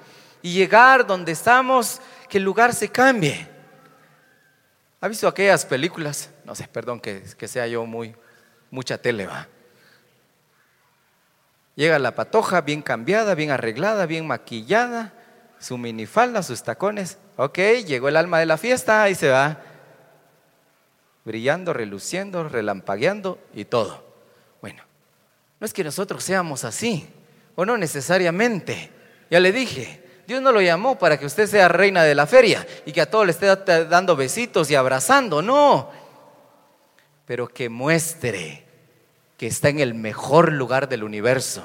y 0.41 0.53
llegar 0.53 1.05
donde 1.05 1.33
estamos 1.33 1.99
que 2.29 2.37
el 2.37 2.45
lugar 2.45 2.73
se 2.73 2.87
cambie. 2.87 3.45
¿Ha 5.01 5.07
visto 5.09 5.27
aquellas 5.27 5.65
películas? 5.65 6.29
No 6.45 6.55
sé, 6.55 6.69
perdón 6.69 7.01
que, 7.01 7.27
sea 7.49 7.67
yo 7.67 7.85
muy, 7.85 8.15
mucha 8.71 8.97
tele, 8.97 9.27
va. 9.27 9.49
Llega 11.75 11.99
la 11.99 12.15
patoja 12.15 12.61
bien 12.61 12.81
cambiada, 12.81 13.35
bien 13.35 13.51
arreglada, 13.51 14.05
bien 14.05 14.25
maquillada, 14.25 15.11
su 15.59 15.77
minifalda, 15.77 16.43
sus 16.43 16.63
tacones. 16.63 17.17
Ok, 17.37 17.57
llegó 17.85 18.09
el 18.09 18.17
alma 18.17 18.39
de 18.39 18.45
la 18.45 18.57
fiesta 18.57 19.09
y 19.09 19.15
se 19.15 19.29
va 19.29 19.61
brillando, 21.23 21.73
reluciendo, 21.73 22.47
relampagueando 22.47 23.39
y 23.53 23.65
todo. 23.65 24.05
Bueno, 24.61 24.83
no 25.59 25.65
es 25.65 25.73
que 25.73 25.83
nosotros 25.83 26.23
seamos 26.23 26.63
así, 26.63 27.07
o 27.55 27.65
no 27.65 27.77
necesariamente. 27.77 28.91
Ya 29.29 29.39
le 29.39 29.51
dije, 29.51 30.03
Dios 30.27 30.41
no 30.41 30.51
lo 30.51 30.61
llamó 30.61 30.97
para 30.97 31.17
que 31.17 31.25
usted 31.25 31.47
sea 31.47 31.67
reina 31.67 32.03
de 32.03 32.15
la 32.15 32.27
feria 32.27 32.65
y 32.85 32.91
que 32.91 33.01
a 33.01 33.09
todos 33.09 33.25
le 33.25 33.31
esté 33.31 33.47
dando 33.85 34.15
besitos 34.15 34.69
y 34.69 34.75
abrazando, 34.75 35.41
no. 35.41 35.91
Pero 37.25 37.47
que 37.47 37.69
muestre 37.69 38.65
que 39.37 39.47
está 39.47 39.69
en 39.69 39.79
el 39.79 39.95
mejor 39.95 40.53
lugar 40.53 40.87
del 40.87 41.03
universo, 41.03 41.63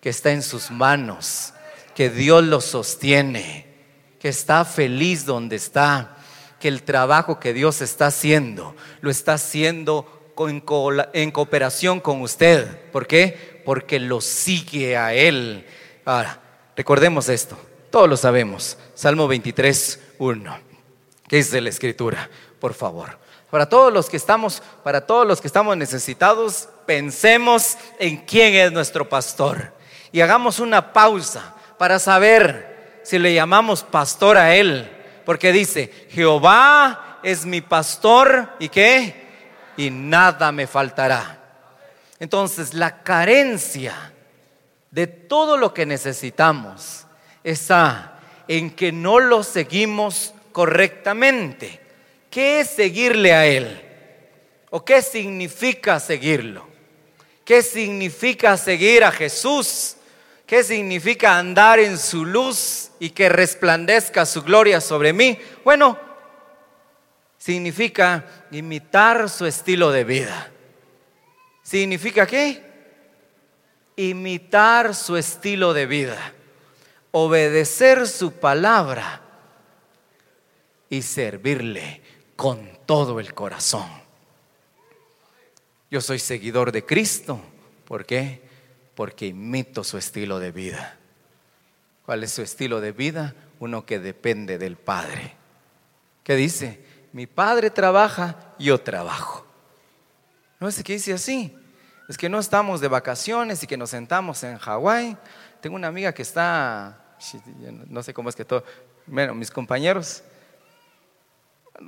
que 0.00 0.10
está 0.10 0.30
en 0.30 0.42
sus 0.42 0.70
manos, 0.70 1.53
que 1.94 2.10
Dios 2.10 2.44
lo 2.44 2.60
sostiene, 2.60 3.66
que 4.20 4.28
está 4.28 4.64
feliz 4.64 5.24
donde 5.24 5.56
está, 5.56 6.16
que 6.58 6.68
el 6.68 6.82
trabajo 6.82 7.38
que 7.38 7.52
Dios 7.52 7.80
está 7.80 8.06
haciendo, 8.06 8.74
lo 9.00 9.10
está 9.10 9.34
haciendo 9.34 10.32
en 11.12 11.30
cooperación 11.30 12.00
con 12.00 12.22
usted. 12.22 12.90
¿Por 12.90 13.06
qué? 13.06 13.62
Porque 13.64 14.00
lo 14.00 14.20
sigue 14.20 14.96
a 14.96 15.14
Él. 15.14 15.66
Ahora, 16.04 16.40
recordemos 16.76 17.28
esto. 17.28 17.56
Todos 17.90 18.08
lo 18.08 18.16
sabemos. 18.16 18.76
Salmo 18.94 19.28
23, 19.28 20.00
1. 20.18 20.58
¿Qué 21.28 21.36
dice 21.36 21.60
la 21.60 21.68
escritura? 21.68 22.28
Por 22.58 22.74
favor. 22.74 23.18
Para 23.50 23.68
todos 23.68 23.92
los 23.92 24.10
que 24.10 24.16
estamos, 24.16 24.62
para 24.82 25.06
todos 25.06 25.26
los 25.26 25.40
que 25.40 25.46
estamos 25.46 25.76
necesitados, 25.76 26.68
pensemos 26.86 27.76
en 28.00 28.16
quién 28.18 28.54
es 28.54 28.72
nuestro 28.72 29.08
pastor 29.08 29.72
y 30.10 30.20
hagamos 30.20 30.58
una 30.58 30.92
pausa 30.92 31.53
para 31.78 31.98
saber 31.98 33.00
si 33.02 33.18
le 33.18 33.34
llamamos 33.34 33.82
pastor 33.82 34.38
a 34.38 34.54
él, 34.54 34.90
porque 35.24 35.52
dice, 35.52 35.92
"Jehová 36.10 37.18
es 37.22 37.44
mi 37.44 37.60
pastor 37.60 38.50
y 38.58 38.68
qué? 38.68 39.14
Y 39.76 39.90
nada 39.90 40.52
me 40.52 40.66
faltará." 40.66 41.38
Entonces, 42.18 42.74
la 42.74 43.02
carencia 43.02 44.12
de 44.90 45.06
todo 45.06 45.56
lo 45.56 45.74
que 45.74 45.86
necesitamos 45.86 47.06
está 47.42 48.20
en 48.46 48.70
que 48.70 48.92
no 48.92 49.18
lo 49.18 49.42
seguimos 49.42 50.32
correctamente. 50.52 51.80
¿Qué 52.30 52.60
es 52.60 52.70
seguirle 52.70 53.34
a 53.34 53.46
Él? 53.46 53.80
¿O 54.70 54.84
qué 54.84 55.02
significa 55.02 56.00
seguirlo? 56.00 56.66
¿Qué 57.44 57.62
significa 57.62 58.56
seguir 58.56 59.04
a 59.04 59.10
Jesús? 59.12 59.96
¿Qué 60.46 60.62
significa 60.62 61.38
andar 61.38 61.78
en 61.78 61.98
su 61.98 62.24
luz 62.24 62.90
y 62.98 63.10
que 63.10 63.28
resplandezca 63.28 64.26
su 64.26 64.42
gloria 64.42 64.80
sobre 64.80 65.12
mí? 65.12 65.38
Bueno, 65.64 65.98
significa 67.38 68.46
imitar 68.50 69.30
su 69.30 69.46
estilo 69.46 69.90
de 69.90 70.04
vida. 70.04 70.50
¿Significa 71.62 72.26
qué? 72.26 72.62
Imitar 73.96 74.94
su 74.94 75.16
estilo 75.16 75.72
de 75.72 75.86
vida, 75.86 76.34
obedecer 77.10 78.06
su 78.06 78.32
palabra 78.32 79.22
y 80.90 81.00
servirle 81.00 82.02
con 82.36 82.68
todo 82.84 83.18
el 83.18 83.32
corazón. 83.32 83.88
Yo 85.90 86.02
soy 86.02 86.18
seguidor 86.18 86.70
de 86.70 86.84
Cristo. 86.84 87.40
¿Por 87.86 88.04
qué? 88.04 88.43
Porque 88.94 89.26
imito 89.26 89.84
su 89.84 89.98
estilo 89.98 90.38
de 90.38 90.52
vida. 90.52 90.96
¿Cuál 92.06 92.22
es 92.22 92.32
su 92.32 92.42
estilo 92.42 92.80
de 92.80 92.92
vida? 92.92 93.34
Uno 93.58 93.86
que 93.86 93.98
depende 93.98 94.58
del 94.58 94.76
Padre. 94.76 95.34
¿Qué 96.22 96.36
dice? 96.36 96.84
Mi 97.12 97.26
Padre 97.26 97.70
trabaja, 97.70 98.54
yo 98.58 98.80
trabajo. 98.80 99.46
¿No 100.60 100.68
es 100.68 100.82
que 100.82 100.94
dice 100.94 101.12
así? 101.12 101.56
Es 102.08 102.18
que 102.18 102.28
no 102.28 102.38
estamos 102.38 102.80
de 102.80 102.88
vacaciones 102.88 103.62
y 103.62 103.66
que 103.66 103.76
nos 103.76 103.90
sentamos 103.90 104.42
en 104.44 104.58
Hawái. 104.58 105.16
Tengo 105.60 105.76
una 105.76 105.88
amiga 105.88 106.12
que 106.12 106.22
está, 106.22 107.16
no 107.88 108.02
sé 108.02 108.12
cómo 108.12 108.28
es 108.28 108.36
que 108.36 108.44
todo, 108.44 108.64
bueno, 109.06 109.34
mis 109.34 109.50
compañeros 109.50 110.22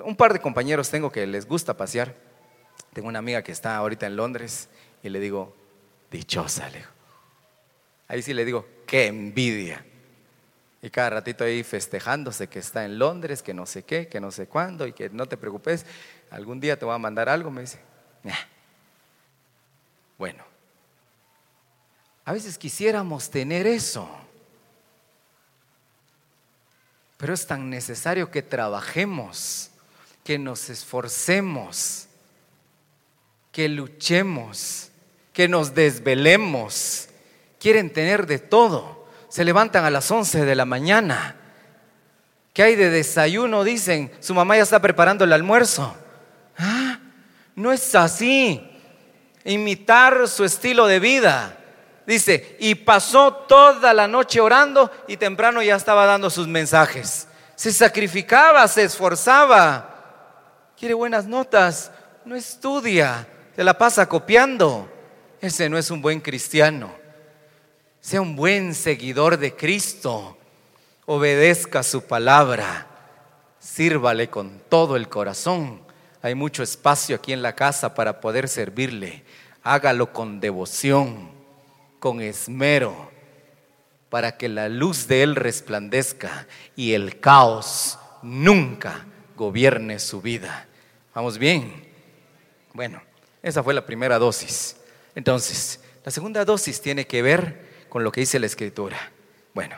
un 0.05 0.17
par 0.17 0.33
de 0.33 0.41
compañeros 0.41 0.91
tengo 0.91 1.11
que 1.11 1.27
les 1.27 1.47
gusta 1.47 1.77
pasear. 1.77 2.15
Tengo 2.93 3.09
una 3.09 3.19
amiga 3.19 3.43
que 3.43 3.53
está 3.53 3.77
ahorita 3.77 4.07
en 4.07 4.17
Londres 4.17 4.69
y 5.03 5.09
le 5.09 5.21
digo, 5.21 5.55
dichosa, 6.11 6.69
le 6.71 6.85
Ahí 8.09 8.23
sí 8.23 8.33
le 8.35 8.45
digo, 8.45 8.67
qué 8.87 9.07
envidia. 9.07 9.85
Y 10.83 10.91
cada 10.91 11.11
ratito 11.11 11.45
ahí 11.45 11.63
festejándose 11.65 12.49
que 12.49 12.61
está 12.61 12.85
en 12.85 12.99
Londres, 12.99 13.43
que 13.43 13.55
no 13.55 13.67
sé 13.67 13.83
qué, 13.83 14.09
que 14.09 14.21
no 14.21 14.31
sé 14.31 14.47
cuándo 14.47 14.87
y 14.87 14.93
que 14.93 15.11
no 15.11 15.27
te 15.27 15.37
preocupes, 15.37 15.85
algún 16.31 16.61
día 16.61 16.79
te 16.79 16.85
voy 16.85 16.95
a 16.95 16.99
mandar 16.99 17.29
algo, 17.29 17.51
me 17.51 17.63
dice. 17.63 17.81
Bueno, 20.19 20.45
a 22.25 22.33
veces 22.33 22.57
quisiéramos 22.59 23.31
tener 23.31 23.67
eso, 23.67 24.09
pero 27.17 27.35
es 27.35 27.47
tan 27.47 27.71
necesario 27.71 28.31
que 28.31 28.43
trabajemos 28.43 29.71
que 30.27 30.39
nos 30.39 30.71
esforcemos, 30.71 32.09
que 33.53 33.69
luchemos, 33.69 34.91
que 35.33 35.47
nos 35.47 35.75
desvelemos. 35.75 37.09
Quieren 37.67 37.93
tener 37.93 38.29
de 38.29 38.39
todo. 38.39 39.09
Se 39.29 39.43
levantan 39.45 39.85
a 39.85 39.91
las 39.91 40.09
11 40.09 40.45
de 40.45 40.55
la 40.55 40.65
mañana. 40.65 41.35
¿Qué 42.53 42.63
hay 42.63 42.77
de 42.77 42.91
desayuno? 42.91 43.65
Dicen, 43.65 44.13
su 44.21 44.35
mamá 44.35 44.57
ya 44.57 44.63
está 44.63 44.79
preparando 44.79 45.25
el 45.25 45.33
almuerzo. 45.33 45.93
Ah, 46.57 47.01
no 47.57 47.73
es 47.73 47.93
así. 47.97 48.71
Imitar 49.45 50.29
su 50.29 50.45
estilo 50.45 50.87
de 50.87 51.01
vida. 51.01 51.59
Dice, 52.07 52.57
y 52.61 52.77
pasó 52.77 53.33
toda 53.33 53.93
la 53.93 54.07
noche 54.07 54.41
orando 54.41 54.89
y 55.09 55.17
temprano 55.17 55.61
ya 55.61 55.75
estaba 55.75 56.07
dando 56.07 56.31
sus 56.31 56.47
mensajes. 56.47 57.27
Se 57.57 57.73
sacrificaba, 57.73 58.69
se 58.69 58.85
esforzaba 58.85 59.93
quiere 60.79 60.95
buenas 60.95 61.27
notas, 61.27 61.91
no 62.25 62.37
estudia, 62.37 63.27
se 63.57 63.65
la 63.65 63.77
pasa 63.77 64.09
copiando. 64.09 64.89
Ese 65.41 65.69
no 65.69 65.77
es 65.77 65.91
un 65.91 66.01
buen 66.01 66.21
cristiano. 66.21 67.06
Sea 68.07 68.21
un 68.21 68.37
buen 68.37 68.73
seguidor 68.77 69.37
de 69.37 69.57
Cristo. 69.57 70.39
Obedezca 71.07 71.83
su 71.83 72.05
palabra. 72.05 72.87
Sírvale 73.59 74.31
con 74.31 74.63
todo 74.69 74.95
el 74.95 75.09
corazón. 75.09 75.81
Hay 76.23 76.37
mucho 76.37 76.63
espacio 76.63 77.17
aquí 77.17 77.33
en 77.33 77.43
la 77.43 77.57
casa 77.57 77.97
para 77.97 78.21
poder 78.21 78.47
servirle. 78.47 79.25
Hágalo 79.65 80.13
con 80.13 80.39
devoción, 80.39 81.33
con 81.99 82.21
esmero, 82.21 83.11
para 84.09 84.37
que 84.37 84.49
la 84.49 84.69
luz 84.69 85.09
de 85.09 85.25
Él 85.25 85.35
resplandezca 85.35 86.47
y 86.77 86.93
el 86.93 87.19
caos 87.19 87.99
nunca 88.23 89.05
gobierne 89.35 89.99
su 89.99 90.23
vida. 90.23 90.69
¿Vamos 91.13 91.39
bien? 91.39 91.89
Bueno, 92.73 93.03
esa 93.43 93.65
fue 93.65 93.75
la 93.75 93.85
primera 93.85 94.17
dosis. 94.21 94.77
Entonces, 95.17 95.81
la 96.05 96.13
segunda 96.13 96.45
dosis 96.45 96.81
tiene 96.81 97.05
que 97.05 97.21
ver 97.21 97.66
con 97.97 98.05
lo 98.05 98.13
que 98.13 98.21
dice 98.21 98.39
la 98.39 98.45
escritura. 98.45 99.11
Bueno, 99.55 99.75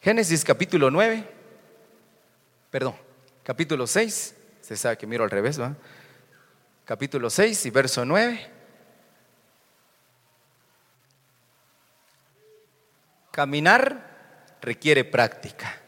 Génesis 0.00 0.44
capítulo 0.44 0.92
9, 0.92 1.28
perdón, 2.70 2.94
capítulo 3.42 3.88
6, 3.88 4.36
se 4.60 4.76
sabe 4.76 4.96
que 4.96 5.08
miro 5.08 5.24
al 5.24 5.30
revés, 5.30 5.60
¿va? 5.60 5.74
Capítulo 6.84 7.28
6 7.28 7.66
y 7.66 7.70
verso 7.70 8.04
9. 8.04 8.48
Caminar 13.32 14.58
requiere 14.60 15.02
práctica. 15.02 15.80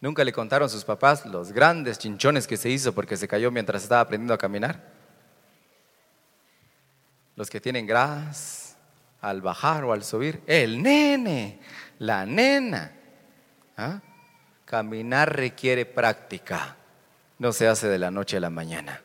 ¿Nunca 0.00 0.22
le 0.22 0.32
contaron 0.32 0.70
sus 0.70 0.84
papás 0.84 1.26
los 1.26 1.50
grandes 1.50 1.98
chinchones 1.98 2.46
que 2.46 2.56
se 2.56 2.70
hizo 2.70 2.94
porque 2.94 3.16
se 3.16 3.26
cayó 3.26 3.50
mientras 3.50 3.82
estaba 3.82 4.02
aprendiendo 4.02 4.34
a 4.34 4.38
caminar? 4.38 4.80
Los 7.34 7.48
que 7.48 7.58
tienen 7.58 7.86
gras 7.86 8.59
al 9.20 9.40
bajar 9.42 9.84
o 9.84 9.92
al 9.92 10.04
subir. 10.04 10.42
El 10.46 10.82
nene, 10.82 11.60
la 11.98 12.26
nena. 12.26 12.92
¿Ah? 13.76 14.00
Caminar 14.64 15.36
requiere 15.36 15.86
práctica. 15.86 16.76
No 17.38 17.52
se 17.52 17.66
hace 17.66 17.88
de 17.88 17.98
la 17.98 18.10
noche 18.10 18.36
a 18.36 18.40
la 18.40 18.50
mañana. 18.50 19.02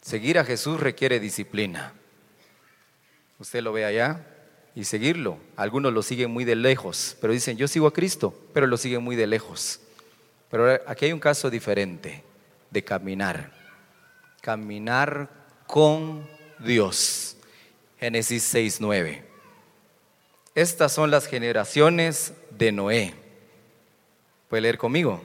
Seguir 0.00 0.38
a 0.38 0.44
Jesús 0.44 0.80
requiere 0.80 1.20
disciplina. 1.20 1.92
Usted 3.38 3.62
lo 3.62 3.72
ve 3.72 3.84
allá 3.84 4.26
y 4.74 4.84
seguirlo. 4.84 5.38
Algunos 5.56 5.92
lo 5.92 6.02
siguen 6.02 6.30
muy 6.30 6.44
de 6.44 6.56
lejos, 6.56 7.16
pero 7.20 7.32
dicen, 7.32 7.56
yo 7.56 7.68
sigo 7.68 7.86
a 7.86 7.92
Cristo, 7.92 8.34
pero 8.52 8.66
lo 8.66 8.76
siguen 8.76 9.02
muy 9.02 9.16
de 9.16 9.26
lejos. 9.26 9.80
Pero 10.50 10.80
aquí 10.86 11.06
hay 11.06 11.12
un 11.12 11.20
caso 11.20 11.50
diferente 11.50 12.24
de 12.70 12.84
caminar. 12.84 13.52
Caminar 14.40 15.28
con 15.66 16.28
Dios. 16.58 17.31
Génesis 18.02 18.52
6.9. 18.52 19.22
Estas 20.56 20.90
son 20.90 21.12
las 21.12 21.28
generaciones 21.28 22.32
de 22.50 22.72
Noé. 22.72 23.14
¿Puede 24.48 24.62
leer 24.62 24.76
conmigo? 24.76 25.22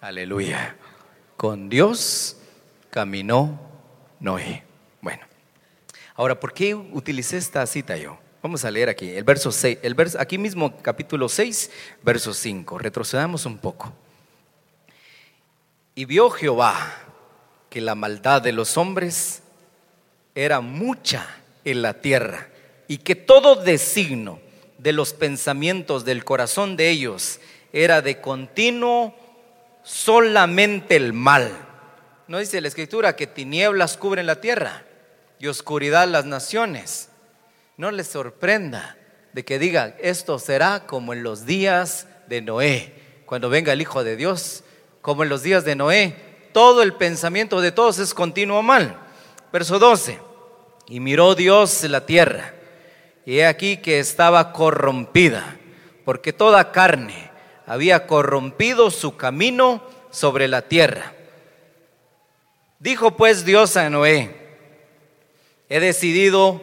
Aleluya. 0.00 0.74
Con 1.36 1.68
Dios 1.68 2.38
caminó 2.88 3.60
Noé. 4.20 4.64
Bueno, 5.02 5.26
ahora, 6.14 6.40
¿por 6.40 6.54
qué 6.54 6.74
utilicé 6.74 7.36
esta 7.36 7.66
cita 7.66 7.98
yo? 7.98 8.18
Vamos 8.42 8.64
a 8.64 8.70
leer 8.70 8.88
aquí 8.88 9.10
el 9.10 9.24
verso 9.24 9.52
6, 9.52 9.80
el 9.82 9.92
verso, 9.92 10.18
aquí 10.18 10.38
mismo 10.38 10.78
capítulo 10.80 11.28
6, 11.28 11.70
verso 12.02 12.32
5. 12.32 12.78
Retrocedamos 12.78 13.44
un 13.44 13.58
poco. 13.58 13.92
Y 15.94 16.06
vio 16.06 16.30
Jehová 16.30 17.04
que 17.70 17.80
la 17.80 17.94
maldad 17.94 18.42
de 18.42 18.52
los 18.52 18.76
hombres 18.76 19.42
era 20.34 20.60
mucha 20.60 21.26
en 21.64 21.82
la 21.82 22.00
tierra 22.00 22.48
y 22.86 22.98
que 22.98 23.14
todo 23.14 23.56
designo 23.56 24.40
de 24.78 24.92
los 24.92 25.12
pensamientos 25.12 26.04
del 26.04 26.24
corazón 26.24 26.76
de 26.76 26.90
ellos 26.90 27.40
era 27.72 28.00
de 28.00 28.20
continuo 28.20 29.14
solamente 29.82 30.96
el 30.96 31.12
mal. 31.12 31.52
¿No 32.26 32.38
dice 32.38 32.60
la 32.60 32.68
escritura 32.68 33.16
que 33.16 33.26
tinieblas 33.26 33.96
cubren 33.96 34.26
la 34.26 34.40
tierra 34.40 34.84
y 35.38 35.48
oscuridad 35.48 36.08
las 36.08 36.24
naciones? 36.24 37.08
no 37.78 37.92
les 37.92 38.08
sorprenda 38.08 38.98
de 39.32 39.44
que 39.44 39.58
diga, 39.58 39.96
esto 40.00 40.38
será 40.38 40.84
como 40.86 41.14
en 41.14 41.22
los 41.22 41.46
días 41.46 42.08
de 42.26 42.42
Noé, 42.42 42.92
cuando 43.24 43.48
venga 43.48 43.72
el 43.72 43.80
Hijo 43.80 44.04
de 44.04 44.16
Dios, 44.16 44.64
como 45.00 45.22
en 45.22 45.28
los 45.28 45.44
días 45.44 45.64
de 45.64 45.76
Noé. 45.76 46.16
Todo 46.58 46.82
el 46.82 46.94
pensamiento 46.94 47.60
de 47.60 47.70
todos 47.70 48.00
es 48.00 48.12
continuo 48.12 48.64
mal. 48.64 48.98
Verso 49.52 49.78
12. 49.78 50.18
Y 50.88 50.98
miró 50.98 51.36
Dios 51.36 51.84
la 51.84 52.04
tierra, 52.04 52.52
y 53.24 53.38
he 53.38 53.46
aquí 53.46 53.76
que 53.76 54.00
estaba 54.00 54.52
corrompida, 54.52 55.56
porque 56.04 56.32
toda 56.32 56.72
carne 56.72 57.30
había 57.64 58.08
corrompido 58.08 58.90
su 58.90 59.16
camino 59.16 59.84
sobre 60.10 60.48
la 60.48 60.62
tierra. 60.62 61.12
Dijo 62.80 63.16
pues 63.16 63.44
Dios 63.44 63.76
a 63.76 63.88
Noé, 63.88 64.34
he 65.68 65.78
decidido 65.78 66.60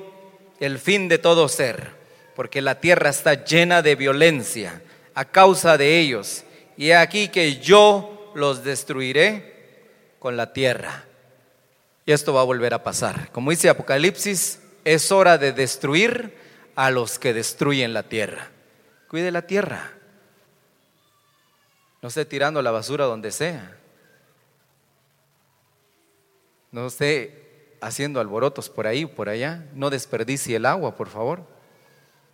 el 0.59 0.77
fin 0.77 1.07
de 1.07 1.19
todo 1.19 1.47
ser, 1.47 1.91
porque 2.35 2.61
la 2.61 2.81
tierra 2.81 3.11
está 3.11 3.45
llena 3.45 3.81
de 3.81 3.95
violencia 3.95 4.81
a 5.13 5.23
causa 5.23 5.77
de 5.77 5.99
ellos, 5.99 6.43
y 6.75 6.89
he 6.89 6.97
aquí 6.97 7.29
que 7.29 7.61
yo 7.61 8.33
los 8.35 8.65
destruiré 8.65 9.54
con 10.25 10.37
la 10.37 10.53
tierra. 10.53 11.03
Y 12.03 12.11
esto 12.11 12.33
va 12.33 12.41
a 12.41 12.45
volver 12.45 12.73
a 12.73 12.81
pasar. 12.81 13.31
Como 13.31 13.51
dice 13.51 13.69
Apocalipsis, 13.69 14.59
es 14.83 15.11
hora 15.11 15.37
de 15.37 15.51
destruir 15.51 16.35
a 16.73 16.89
los 16.89 17.19
que 17.19 17.31
destruyen 17.31 17.93
la 17.93 18.01
tierra. 18.01 18.49
Cuide 19.07 19.29
la 19.29 19.43
tierra. 19.43 19.91
No 22.01 22.07
esté 22.07 22.25
tirando 22.25 22.63
la 22.63 22.71
basura 22.71 23.05
donde 23.05 23.31
sea. 23.31 23.77
No 26.71 26.87
esté 26.87 27.77
haciendo 27.79 28.19
alborotos 28.19 28.71
por 28.71 28.87
ahí, 28.87 29.05
por 29.05 29.29
allá. 29.29 29.63
No 29.75 29.91
desperdicie 29.91 30.55
el 30.55 30.65
agua, 30.65 30.95
por 30.95 31.09
favor. 31.09 31.45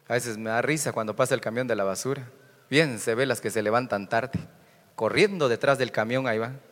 A 0.08 0.14
veces 0.14 0.38
me 0.38 0.50
da 0.50 0.62
risa 0.62 0.94
cuando 0.94 1.18
pasa 1.18 1.36
el 1.36 1.42
camión 1.42 1.68
de 1.68 1.76
la 1.76 1.84
basura. 1.84 2.32
Bien, 2.70 3.00
se 3.00 3.16
ve 3.16 3.26
las 3.26 3.42
que 3.42 3.52
se 3.52 3.62
levantan 3.62 4.08
tarde, 4.08 4.40
corriendo 4.96 5.50
detrás 5.50 5.78
del 5.78 5.92
camión, 5.92 6.26
ahí 6.26 6.40
van. 6.40 6.71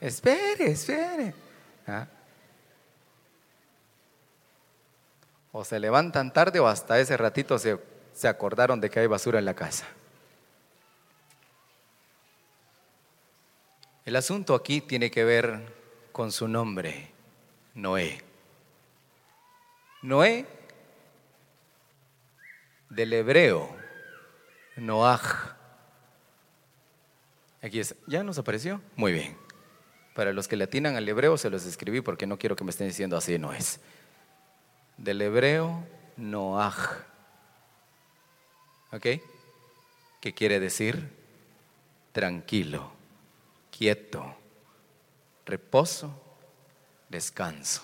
Espere, 0.00 0.70
espere. 0.70 1.34
¿Ah? 1.86 2.06
O 5.52 5.64
se 5.64 5.78
levantan 5.78 6.32
tarde 6.32 6.60
o 6.60 6.66
hasta 6.66 6.98
ese 6.98 7.16
ratito 7.16 7.58
se, 7.58 7.78
se 8.12 8.28
acordaron 8.28 8.80
de 8.80 8.88
que 8.88 9.00
hay 9.00 9.06
basura 9.06 9.38
en 9.38 9.44
la 9.44 9.54
casa. 9.54 9.86
El 14.04 14.16
asunto 14.16 14.54
aquí 14.54 14.80
tiene 14.80 15.10
que 15.10 15.24
ver 15.24 15.60
con 16.12 16.32
su 16.32 16.48
nombre, 16.48 17.10
Noé. 17.74 18.22
Noé, 20.02 20.46
del 22.88 23.12
hebreo, 23.12 23.76
Noaj. 24.76 25.54
Aquí 27.62 27.80
es, 27.80 27.94
¿ya 28.06 28.22
nos 28.22 28.38
apareció? 28.38 28.80
Muy 28.96 29.12
bien. 29.12 29.49
Para 30.14 30.32
los 30.32 30.48
que 30.48 30.56
le 30.56 30.64
atinan 30.64 30.96
al 30.96 31.08
hebreo 31.08 31.38
se 31.38 31.50
los 31.50 31.64
escribí 31.66 32.00
porque 32.00 32.26
no 32.26 32.38
quiero 32.38 32.56
que 32.56 32.64
me 32.64 32.70
estén 32.70 32.88
diciendo 32.88 33.16
así, 33.16 33.38
no 33.38 33.52
es 33.52 33.80
del 34.96 35.22
hebreo 35.22 35.86
Noaj. 36.16 37.04
¿Ok? 38.92 39.06
¿Qué 40.20 40.34
quiere 40.34 40.60
decir? 40.60 41.10
Tranquilo, 42.12 42.92
quieto, 43.70 44.36
reposo, 45.46 46.20
descanso. 47.08 47.82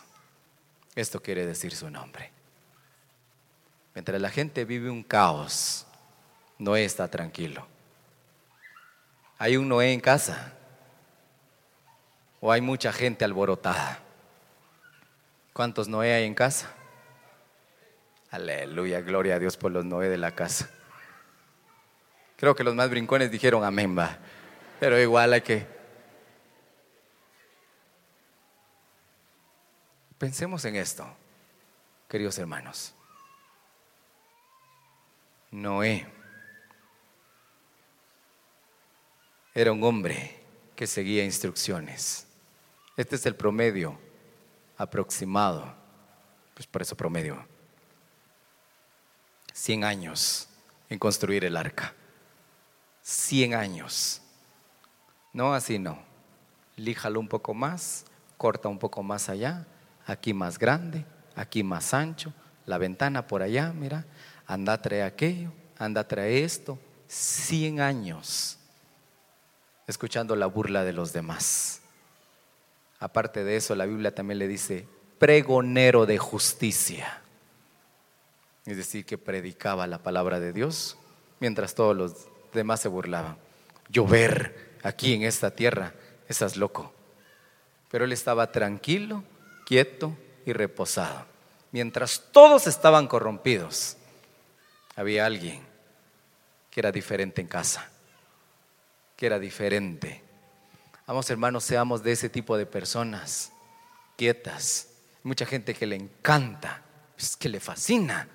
Esto 0.94 1.22
quiere 1.22 1.46
decir 1.46 1.74
su 1.74 1.88
nombre. 1.88 2.32
Mientras 3.94 4.20
la 4.20 4.30
gente 4.30 4.64
vive 4.64 4.90
un 4.90 5.02
caos, 5.02 5.86
Noé 6.58 6.84
está 6.84 7.08
tranquilo. 7.08 7.66
¿Hay 9.38 9.56
un 9.56 9.68
Noé 9.68 9.92
en 9.92 10.00
casa? 10.00 10.52
¿O 12.46 12.52
hay 12.52 12.60
mucha 12.60 12.92
gente 12.92 13.24
alborotada? 13.24 13.98
¿Cuántos 15.52 15.88
Noé 15.88 16.14
hay 16.14 16.26
en 16.26 16.34
casa? 16.36 16.72
Aleluya, 18.30 19.00
gloria 19.00 19.34
a 19.34 19.38
Dios 19.40 19.56
por 19.56 19.72
los 19.72 19.84
Noé 19.84 20.08
de 20.08 20.16
la 20.16 20.30
casa. 20.30 20.70
Creo 22.36 22.54
que 22.54 22.62
los 22.62 22.76
más 22.76 22.88
brincones 22.88 23.32
dijeron 23.32 23.64
amén, 23.64 23.98
va. 23.98 24.18
Pero 24.78 24.96
igual 25.00 25.32
hay 25.32 25.40
que... 25.40 25.66
Pensemos 30.16 30.64
en 30.66 30.76
esto, 30.76 31.04
queridos 32.08 32.38
hermanos. 32.38 32.94
Noé 35.50 36.06
era 39.52 39.72
un 39.72 39.82
hombre 39.82 40.40
que 40.76 40.86
seguía 40.86 41.24
instrucciones. 41.24 42.25
Este 42.96 43.16
es 43.16 43.26
el 43.26 43.36
promedio 43.36 43.98
aproximado, 44.78 45.74
pues 46.54 46.66
por 46.66 46.82
eso 46.82 46.96
promedio 46.96 47.46
100 49.52 49.84
años 49.84 50.48
en 50.88 50.98
construir 50.98 51.44
el 51.44 51.56
arca. 51.56 51.94
100 53.02 53.54
años. 53.54 54.22
No, 55.32 55.54
así 55.54 55.78
no. 55.78 55.98
Líjalo 56.76 57.20
un 57.20 57.28
poco 57.28 57.54
más, 57.54 58.04
corta 58.36 58.68
un 58.68 58.78
poco 58.78 59.02
más 59.02 59.28
allá, 59.28 59.66
aquí 60.06 60.34
más 60.34 60.58
grande, 60.58 61.04
aquí 61.34 61.62
más 61.62 61.94
ancho, 61.94 62.32
la 62.64 62.78
ventana 62.78 63.26
por 63.26 63.42
allá, 63.42 63.72
mira, 63.72 64.04
anda 64.46 64.80
trae 64.80 65.02
aquello, 65.02 65.52
anda 65.78 66.06
trae 66.06 66.42
esto. 66.42 66.78
100 67.08 67.80
años 67.80 68.58
escuchando 69.86 70.34
la 70.34 70.46
burla 70.46 70.84
de 70.84 70.92
los 70.92 71.12
demás. 71.12 71.80
Aparte 72.98 73.44
de 73.44 73.56
eso, 73.56 73.74
la 73.74 73.86
Biblia 73.86 74.14
también 74.14 74.38
le 74.38 74.48
dice 74.48 74.88
pregonero 75.18 76.06
de 76.06 76.18
justicia 76.18 77.22
es 78.66 78.76
decir, 78.76 79.06
que 79.06 79.16
predicaba 79.16 79.86
la 79.86 80.02
palabra 80.02 80.40
de 80.40 80.52
Dios, 80.52 80.98
mientras 81.38 81.74
todos 81.74 81.96
los 81.96 82.28
demás 82.52 82.80
se 82.80 82.88
burlaban. 82.88 83.38
Llover 83.88 84.76
aquí 84.82 85.14
en 85.14 85.22
esta 85.22 85.52
tierra, 85.52 85.94
estás 86.28 86.56
loco. 86.56 86.92
Pero 87.90 88.04
él 88.04 88.12
estaba 88.12 88.50
tranquilo, 88.50 89.22
quieto 89.64 90.16
y 90.44 90.52
reposado. 90.52 91.26
Mientras 91.70 92.24
todos 92.32 92.66
estaban 92.66 93.06
corrompidos, 93.06 93.96
había 94.96 95.26
alguien 95.26 95.62
que 96.70 96.80
era 96.80 96.90
diferente 96.90 97.40
en 97.40 97.46
casa, 97.46 97.88
que 99.16 99.26
era 99.26 99.38
diferente. 99.38 100.24
Vamos 101.06 101.30
hermanos, 101.30 101.62
seamos 101.62 102.02
de 102.02 102.10
ese 102.10 102.28
tipo 102.28 102.58
de 102.58 102.66
personas, 102.66 103.52
quietas. 104.16 104.88
Mucha 105.22 105.46
gente 105.46 105.72
que 105.72 105.86
le 105.86 105.94
encanta, 105.94 106.82
que 107.38 107.48
le 107.48 107.60
fascina 107.60 108.28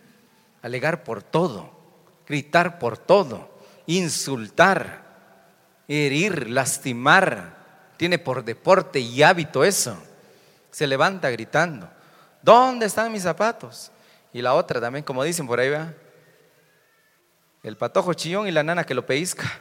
alegar 0.61 1.03
por 1.03 1.21
todo, 1.21 1.69
gritar 2.25 2.79
por 2.79 2.97
todo, 2.97 3.51
insultar, 3.87 5.03
herir, 5.89 6.49
lastimar. 6.49 7.59
Tiene 7.97 8.17
por 8.19 8.45
deporte 8.45 8.99
y 8.99 9.21
hábito 9.21 9.65
eso. 9.65 10.01
Se 10.71 10.87
levanta 10.87 11.29
gritando, 11.29 11.89
¿dónde 12.41 12.85
están 12.85 13.11
mis 13.11 13.23
zapatos? 13.23 13.91
Y 14.31 14.41
la 14.41 14.53
otra 14.53 14.79
también, 14.79 15.03
como 15.03 15.25
dicen 15.25 15.45
por 15.45 15.59
ahí. 15.59 15.73
El 17.63 17.75
patojo 17.75 18.13
chillón 18.13 18.47
y 18.47 18.51
la 18.51 18.63
nana 18.63 18.85
que 18.85 18.93
lo 18.93 19.05
pellizca. 19.05 19.59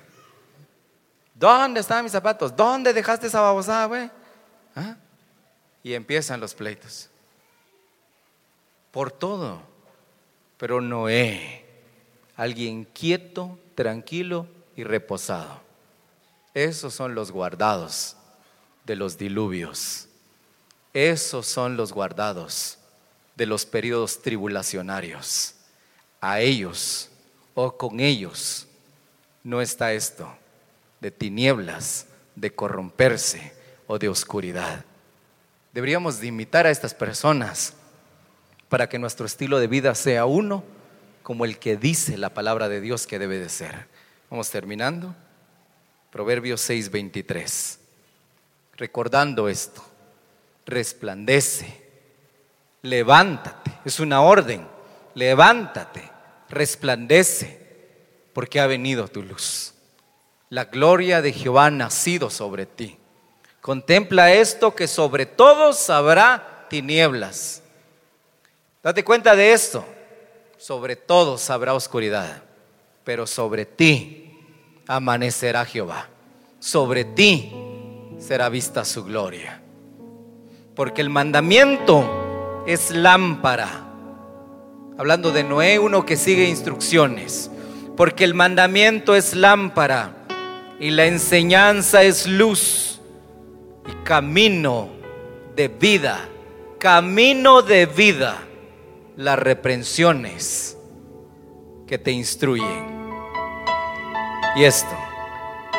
¿Dónde 1.40 1.80
están 1.80 2.04
mis 2.04 2.12
zapatos? 2.12 2.54
¿Dónde 2.54 2.92
dejaste 2.92 3.26
esa 3.26 3.40
babosada, 3.40 3.86
güey? 3.86 4.10
¿Ah? 4.76 4.94
Y 5.82 5.94
empiezan 5.94 6.38
los 6.38 6.52
pleitos. 6.54 7.08
Por 8.90 9.10
todo. 9.10 9.62
Pero 10.58 10.82
Noé, 10.82 11.64
alguien 12.36 12.84
quieto, 12.84 13.58
tranquilo 13.74 14.48
y 14.76 14.84
reposado. 14.84 15.62
Esos 16.52 16.92
son 16.92 17.14
los 17.14 17.30
guardados 17.30 18.18
de 18.84 18.96
los 18.96 19.16
diluvios. 19.16 20.08
Esos 20.92 21.46
son 21.46 21.74
los 21.74 21.90
guardados 21.90 22.76
de 23.34 23.46
los 23.46 23.64
periodos 23.64 24.20
tribulacionarios. 24.20 25.54
A 26.20 26.40
ellos 26.40 27.08
o 27.54 27.78
con 27.78 27.98
ellos 27.98 28.66
no 29.42 29.62
está 29.62 29.94
esto 29.94 30.36
de 31.00 31.10
tinieblas, 31.10 32.06
de 32.36 32.54
corromperse 32.54 33.52
o 33.86 33.98
de 33.98 34.08
oscuridad. 34.08 34.84
Deberíamos 35.72 36.20
de 36.20 36.28
imitar 36.28 36.66
a 36.66 36.70
estas 36.70 36.94
personas 36.94 37.74
para 38.68 38.88
que 38.88 38.98
nuestro 38.98 39.26
estilo 39.26 39.58
de 39.58 39.66
vida 39.66 39.94
sea 39.94 40.26
uno 40.26 40.64
como 41.22 41.44
el 41.44 41.58
que 41.58 41.76
dice 41.76 42.16
la 42.16 42.30
palabra 42.30 42.68
de 42.68 42.80
Dios 42.80 43.06
que 43.06 43.18
debe 43.18 43.38
de 43.38 43.48
ser. 43.48 43.86
Vamos 44.30 44.50
terminando. 44.50 45.14
Proverbios 46.10 46.60
6:23. 46.68 47.78
Recordando 48.76 49.48
esto, 49.48 49.84
resplandece, 50.66 51.82
levántate, 52.82 53.72
es 53.84 54.00
una 54.00 54.22
orden, 54.22 54.66
levántate, 55.14 56.02
resplandece 56.48 57.60
porque 58.32 58.58
ha 58.58 58.66
venido 58.66 59.06
tu 59.08 59.22
luz. 59.22 59.74
La 60.50 60.64
gloria 60.64 61.22
de 61.22 61.32
Jehová 61.32 61.66
ha 61.66 61.70
nacido 61.70 62.28
sobre 62.28 62.66
ti. 62.66 62.98
Contempla 63.60 64.32
esto 64.32 64.74
que 64.74 64.88
sobre 64.88 65.24
todos 65.24 65.88
habrá 65.90 66.66
tinieblas. 66.68 67.62
Date 68.82 69.04
cuenta 69.04 69.36
de 69.36 69.52
esto. 69.52 69.84
Sobre 70.58 70.96
todos 70.96 71.48
habrá 71.50 71.72
oscuridad, 71.72 72.42
pero 73.04 73.28
sobre 73.28 73.64
ti 73.64 74.36
amanecerá 74.88 75.64
Jehová. 75.64 76.08
Sobre 76.58 77.04
ti 77.04 77.52
será 78.18 78.48
vista 78.48 78.84
su 78.84 79.04
gloria. 79.04 79.62
Porque 80.74 81.00
el 81.00 81.10
mandamiento 81.10 82.64
es 82.66 82.90
lámpara. 82.90 83.86
Hablando 84.98 85.30
de 85.30 85.44
Noé, 85.44 85.78
uno 85.78 86.04
que 86.04 86.16
sigue 86.16 86.48
instrucciones. 86.48 87.52
Porque 87.96 88.24
el 88.24 88.34
mandamiento 88.34 89.14
es 89.14 89.36
lámpara 89.36 90.16
y 90.80 90.90
la 90.90 91.04
enseñanza 91.04 92.02
es 92.02 92.26
luz 92.26 93.00
y 93.86 93.92
camino 94.02 94.88
de 95.54 95.68
vida. 95.68 96.26
Camino 96.78 97.60
de 97.60 97.84
vida. 97.84 98.38
Las 99.16 99.38
reprensiones 99.38 100.78
que 101.86 101.98
te 101.98 102.10
instruyen. 102.10 102.88
Y 104.56 104.64
esto, 104.64 104.96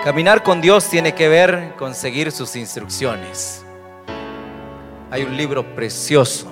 caminar 0.04 0.44
con 0.44 0.62
Dios 0.62 0.88
tiene 0.88 1.16
que 1.16 1.28
ver 1.28 1.74
con 1.80 1.96
seguir 1.96 2.32
sus 2.32 2.56
instrucciones. 2.56 3.66
Hay 5.10 5.24
un 5.24 5.36
libro 5.36 5.76
precioso, 5.76 6.50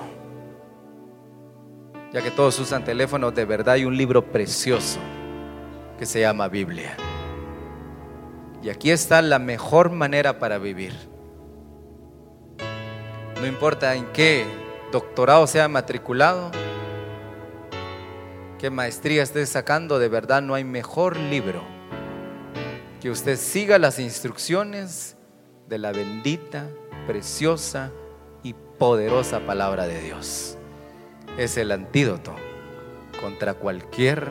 ya 2.11 2.21
que 2.21 2.31
todos 2.31 2.59
usan 2.59 2.83
teléfonos, 2.83 3.33
de 3.35 3.45
verdad 3.45 3.75
hay 3.75 3.85
un 3.85 3.95
libro 3.95 4.25
precioso 4.25 4.99
que 5.97 6.05
se 6.05 6.21
llama 6.21 6.47
Biblia. 6.47 6.97
Y 8.61 8.69
aquí 8.69 8.91
está 8.91 9.21
la 9.21 9.39
mejor 9.39 9.91
manera 9.91 10.39
para 10.39 10.57
vivir. 10.57 10.93
No 13.39 13.47
importa 13.47 13.95
en 13.95 14.05
qué 14.11 14.45
doctorado 14.91 15.47
sea 15.47 15.67
matriculado, 15.67 16.51
qué 18.57 18.69
maestría 18.69 19.23
esté 19.23 19.45
sacando, 19.45 19.97
de 19.97 20.09
verdad 20.09 20.41
no 20.41 20.55
hay 20.55 20.65
mejor 20.65 21.15
libro 21.15 21.63
que 22.99 23.09
usted 23.09 23.37
siga 23.37 23.79
las 23.79 23.97
instrucciones 23.97 25.15
de 25.67 25.77
la 25.77 25.91
bendita, 25.91 26.67
preciosa 27.07 27.91
y 28.43 28.53
poderosa 28.53 29.39
palabra 29.39 29.87
de 29.87 30.01
Dios. 30.01 30.57
Es 31.37 31.55
el 31.57 31.71
antídoto 31.71 32.35
contra 33.21 33.53
cualquier 33.53 34.29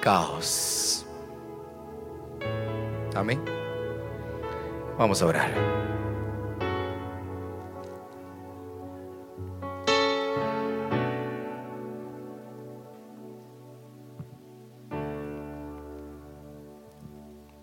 caos. 0.00 0.99
Amén. 3.14 3.40
Vamos 4.96 5.22
a 5.22 5.26
orar. 5.26 5.80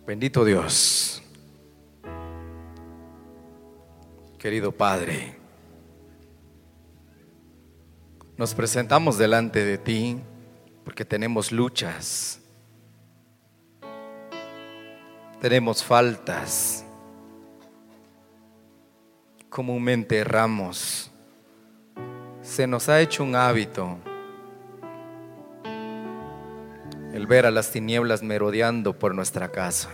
Bendito 0.08 0.46
Dios, 0.46 1.22
querido 4.40 4.72
Padre, 4.72 5.36
nos 8.38 8.54
presentamos 8.54 9.18
delante 9.18 9.66
de 9.66 9.78
ti 9.78 10.18
porque 10.86 11.04
tenemos 11.04 11.52
luchas, 11.52 12.42
tenemos 15.42 15.84
faltas, 15.84 16.86
comúnmente 19.50 20.18
erramos, 20.18 21.12
se 22.42 22.68
nos 22.68 22.90
ha 22.90 23.02
hecho 23.02 23.24
un 23.24 23.36
hábito 23.36 23.98
el 27.14 27.26
ver 27.26 27.46
a 27.46 27.52
las 27.52 27.72
tinieblas 27.72 28.22
merodeando 28.22 28.98
por 28.98 29.16
nuestra 29.16 29.50
casa. 29.50 29.90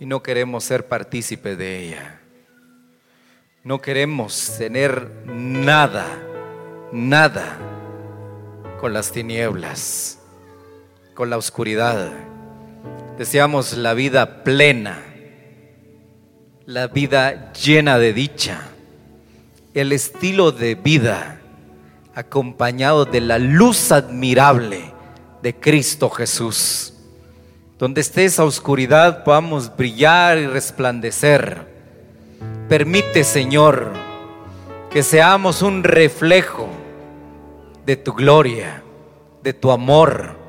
Y 0.00 0.06
no 0.06 0.22
queremos 0.22 0.64
ser 0.64 0.88
partícipes 0.88 1.56
de 1.56 1.78
ella. 1.78 2.20
No 3.62 3.80
queremos 3.80 4.56
tener 4.58 5.10
nada, 5.26 6.06
nada 6.92 7.58
con 8.80 8.94
las 8.94 9.12
tinieblas, 9.12 10.19
con 11.20 11.28
la 11.28 11.36
oscuridad. 11.36 12.12
Deseamos 13.18 13.76
la 13.76 13.92
vida 13.92 14.42
plena, 14.42 15.02
la 16.64 16.86
vida 16.86 17.52
llena 17.52 17.98
de 17.98 18.14
dicha, 18.14 18.62
el 19.74 19.92
estilo 19.92 20.50
de 20.50 20.76
vida 20.76 21.38
acompañado 22.14 23.04
de 23.04 23.20
la 23.20 23.38
luz 23.38 23.92
admirable 23.92 24.94
de 25.42 25.54
Cristo 25.54 26.08
Jesús. 26.08 26.94
Donde 27.78 28.00
esté 28.00 28.24
esa 28.24 28.44
oscuridad 28.44 29.22
podamos 29.22 29.76
brillar 29.76 30.38
y 30.38 30.46
resplandecer. 30.46 31.66
Permite, 32.66 33.24
Señor, 33.24 33.92
que 34.90 35.02
seamos 35.02 35.60
un 35.60 35.84
reflejo 35.84 36.66
de 37.84 37.96
tu 37.96 38.14
gloria, 38.14 38.82
de 39.42 39.52
tu 39.52 39.70
amor, 39.70 40.39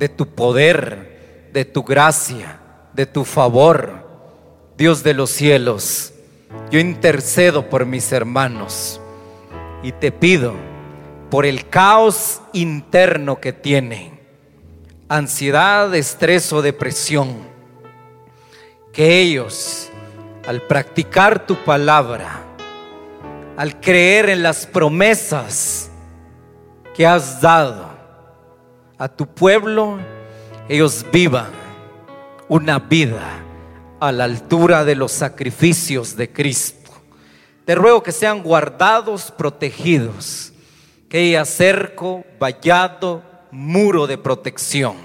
de 0.00 0.08
tu 0.08 0.26
poder, 0.26 1.50
de 1.52 1.66
tu 1.66 1.84
gracia, 1.84 2.58
de 2.94 3.04
tu 3.04 3.26
favor. 3.26 4.08
Dios 4.78 5.02
de 5.02 5.12
los 5.12 5.28
cielos, 5.28 6.14
yo 6.70 6.80
intercedo 6.80 7.68
por 7.68 7.84
mis 7.84 8.10
hermanos 8.10 8.98
y 9.82 9.92
te 9.92 10.10
pido 10.10 10.54
por 11.28 11.44
el 11.44 11.68
caos 11.68 12.40
interno 12.54 13.40
que 13.40 13.52
tienen, 13.52 14.18
ansiedad, 15.10 15.94
estrés 15.94 16.50
o 16.54 16.62
depresión, 16.62 17.36
que 18.94 19.20
ellos, 19.20 19.90
al 20.46 20.62
practicar 20.62 21.46
tu 21.46 21.56
palabra, 21.56 22.40
al 23.58 23.78
creer 23.80 24.30
en 24.30 24.42
las 24.42 24.64
promesas 24.64 25.90
que 26.96 27.06
has 27.06 27.42
dado 27.42 27.89
a 29.00 29.08
tu 29.08 29.26
pueblo, 29.26 29.98
ellos 30.68 31.06
vivan 31.10 31.48
una 32.48 32.78
vida 32.78 33.42
a 33.98 34.12
la 34.12 34.24
altura 34.24 34.84
de 34.84 34.94
los 34.94 35.10
sacrificios 35.10 36.16
de 36.16 36.30
Cristo. 36.30 36.90
Te 37.64 37.74
ruego 37.74 38.02
que 38.02 38.12
sean 38.12 38.42
guardados, 38.42 39.30
protegidos 39.30 40.52
que 41.08 41.18
haya 41.18 41.46
cerco, 41.46 42.24
vallado, 42.38 43.22
muro 43.50 44.06
de 44.06 44.18
protección. 44.18 44.96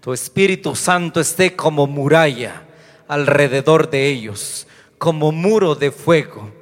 Tu 0.00 0.12
Espíritu 0.12 0.76
Santo 0.76 1.18
esté 1.18 1.56
como 1.56 1.88
muralla 1.88 2.62
alrededor 3.08 3.90
de 3.90 4.10
ellos, 4.10 4.68
como 4.96 5.32
muro 5.32 5.74
de 5.74 5.90
fuego, 5.90 6.52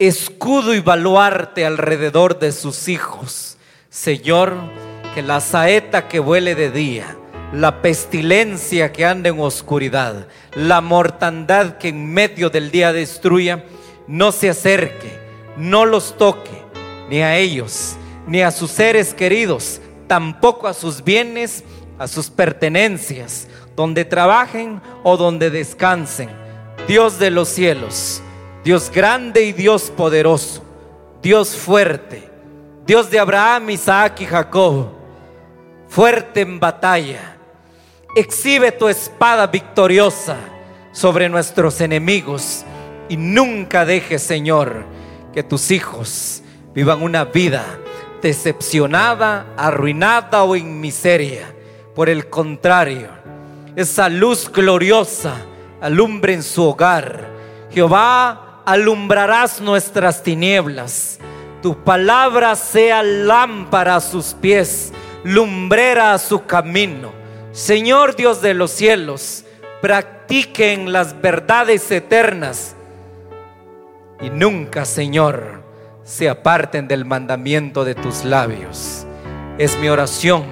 escudo 0.00 0.74
y 0.74 0.80
baluarte 0.80 1.64
alrededor 1.64 2.40
de 2.40 2.50
sus 2.50 2.88
hijos. 2.88 3.56
Señor, 3.88 4.87
la 5.22 5.40
saeta 5.40 6.08
que 6.08 6.20
vuele 6.20 6.54
de 6.54 6.70
día, 6.70 7.16
la 7.52 7.82
pestilencia 7.82 8.92
que 8.92 9.04
anda 9.04 9.30
en 9.30 9.40
oscuridad, 9.40 10.26
la 10.54 10.80
mortandad 10.80 11.78
que 11.78 11.88
en 11.88 12.12
medio 12.12 12.50
del 12.50 12.70
día 12.70 12.92
destruya, 12.92 13.64
no 14.06 14.32
se 14.32 14.50
acerque, 14.50 15.18
no 15.56 15.86
los 15.86 16.16
toque, 16.16 16.62
ni 17.08 17.22
a 17.22 17.36
ellos, 17.36 17.96
ni 18.26 18.42
a 18.42 18.50
sus 18.50 18.70
seres 18.70 19.14
queridos, 19.14 19.80
tampoco 20.06 20.68
a 20.68 20.74
sus 20.74 21.02
bienes, 21.02 21.64
a 21.98 22.06
sus 22.06 22.30
pertenencias, 22.30 23.48
donde 23.74 24.04
trabajen 24.04 24.80
o 25.02 25.16
donde 25.16 25.50
descansen. 25.50 26.30
Dios 26.86 27.18
de 27.18 27.30
los 27.30 27.48
cielos, 27.48 28.22
Dios 28.64 28.90
grande 28.90 29.44
y 29.44 29.52
Dios 29.52 29.90
poderoso, 29.94 30.62
Dios 31.22 31.56
fuerte, 31.56 32.28
Dios 32.86 33.10
de 33.10 33.18
Abraham, 33.18 33.70
Isaac 33.70 34.20
y 34.20 34.26
Jacob, 34.26 34.97
fuerte 35.88 36.42
en 36.42 36.60
batalla. 36.60 37.36
Exhibe 38.14 38.72
tu 38.72 38.88
espada 38.88 39.46
victoriosa 39.46 40.36
sobre 40.92 41.28
nuestros 41.28 41.80
enemigos 41.80 42.64
y 43.08 43.16
nunca 43.16 43.84
dejes, 43.84 44.22
Señor, 44.22 44.84
que 45.32 45.42
tus 45.42 45.70
hijos 45.70 46.42
vivan 46.74 47.02
una 47.02 47.24
vida 47.24 47.64
decepcionada, 48.22 49.46
arruinada 49.56 50.42
o 50.44 50.56
en 50.56 50.80
miseria. 50.80 51.54
Por 51.94 52.08
el 52.08 52.28
contrario, 52.28 53.08
esa 53.76 54.08
luz 54.08 54.50
gloriosa 54.50 55.34
alumbre 55.80 56.34
en 56.34 56.42
su 56.42 56.64
hogar. 56.64 57.28
Jehová, 57.70 58.62
alumbrarás 58.64 59.60
nuestras 59.60 60.22
tinieblas. 60.22 61.18
tu 61.62 61.76
palabra 61.82 62.54
sea 62.54 63.02
lámpara 63.02 63.96
a 63.96 64.00
sus 64.00 64.26
pies, 64.34 64.92
lumbrera 65.24 66.12
a 66.12 66.18
su 66.18 66.46
camino. 66.46 67.12
Señor 67.52 68.16
Dios 68.16 68.40
de 68.42 68.54
los 68.54 68.70
cielos, 68.70 69.44
practiquen 69.80 70.92
las 70.92 71.20
verdades 71.20 71.90
eternas 71.90 72.76
y 74.20 74.30
nunca, 74.30 74.84
Señor, 74.84 75.62
se 76.04 76.28
aparten 76.28 76.88
del 76.88 77.04
mandamiento 77.04 77.84
de 77.84 77.94
tus 77.94 78.24
labios. 78.24 79.06
Es 79.58 79.78
mi 79.78 79.88
oración 79.88 80.44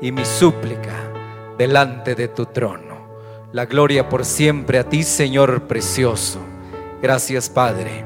y 0.00 0.12
mi 0.12 0.24
súplica 0.24 1.10
delante 1.58 2.14
de 2.14 2.28
tu 2.28 2.46
trono. 2.46 2.90
La 3.52 3.66
gloria 3.66 4.08
por 4.08 4.24
siempre 4.24 4.78
a 4.78 4.88
ti, 4.88 5.02
Señor 5.02 5.66
precioso. 5.66 6.40
Gracias, 7.02 7.48
Padre. 7.48 8.04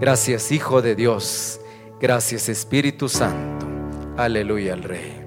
Gracias, 0.00 0.52
Hijo 0.52 0.82
de 0.82 0.94
Dios. 0.94 1.60
Gracias 2.00 2.48
Espíritu 2.48 3.08
Santo. 3.08 3.66
Aleluya 4.16 4.74
al 4.74 4.82
Rey. 4.82 5.23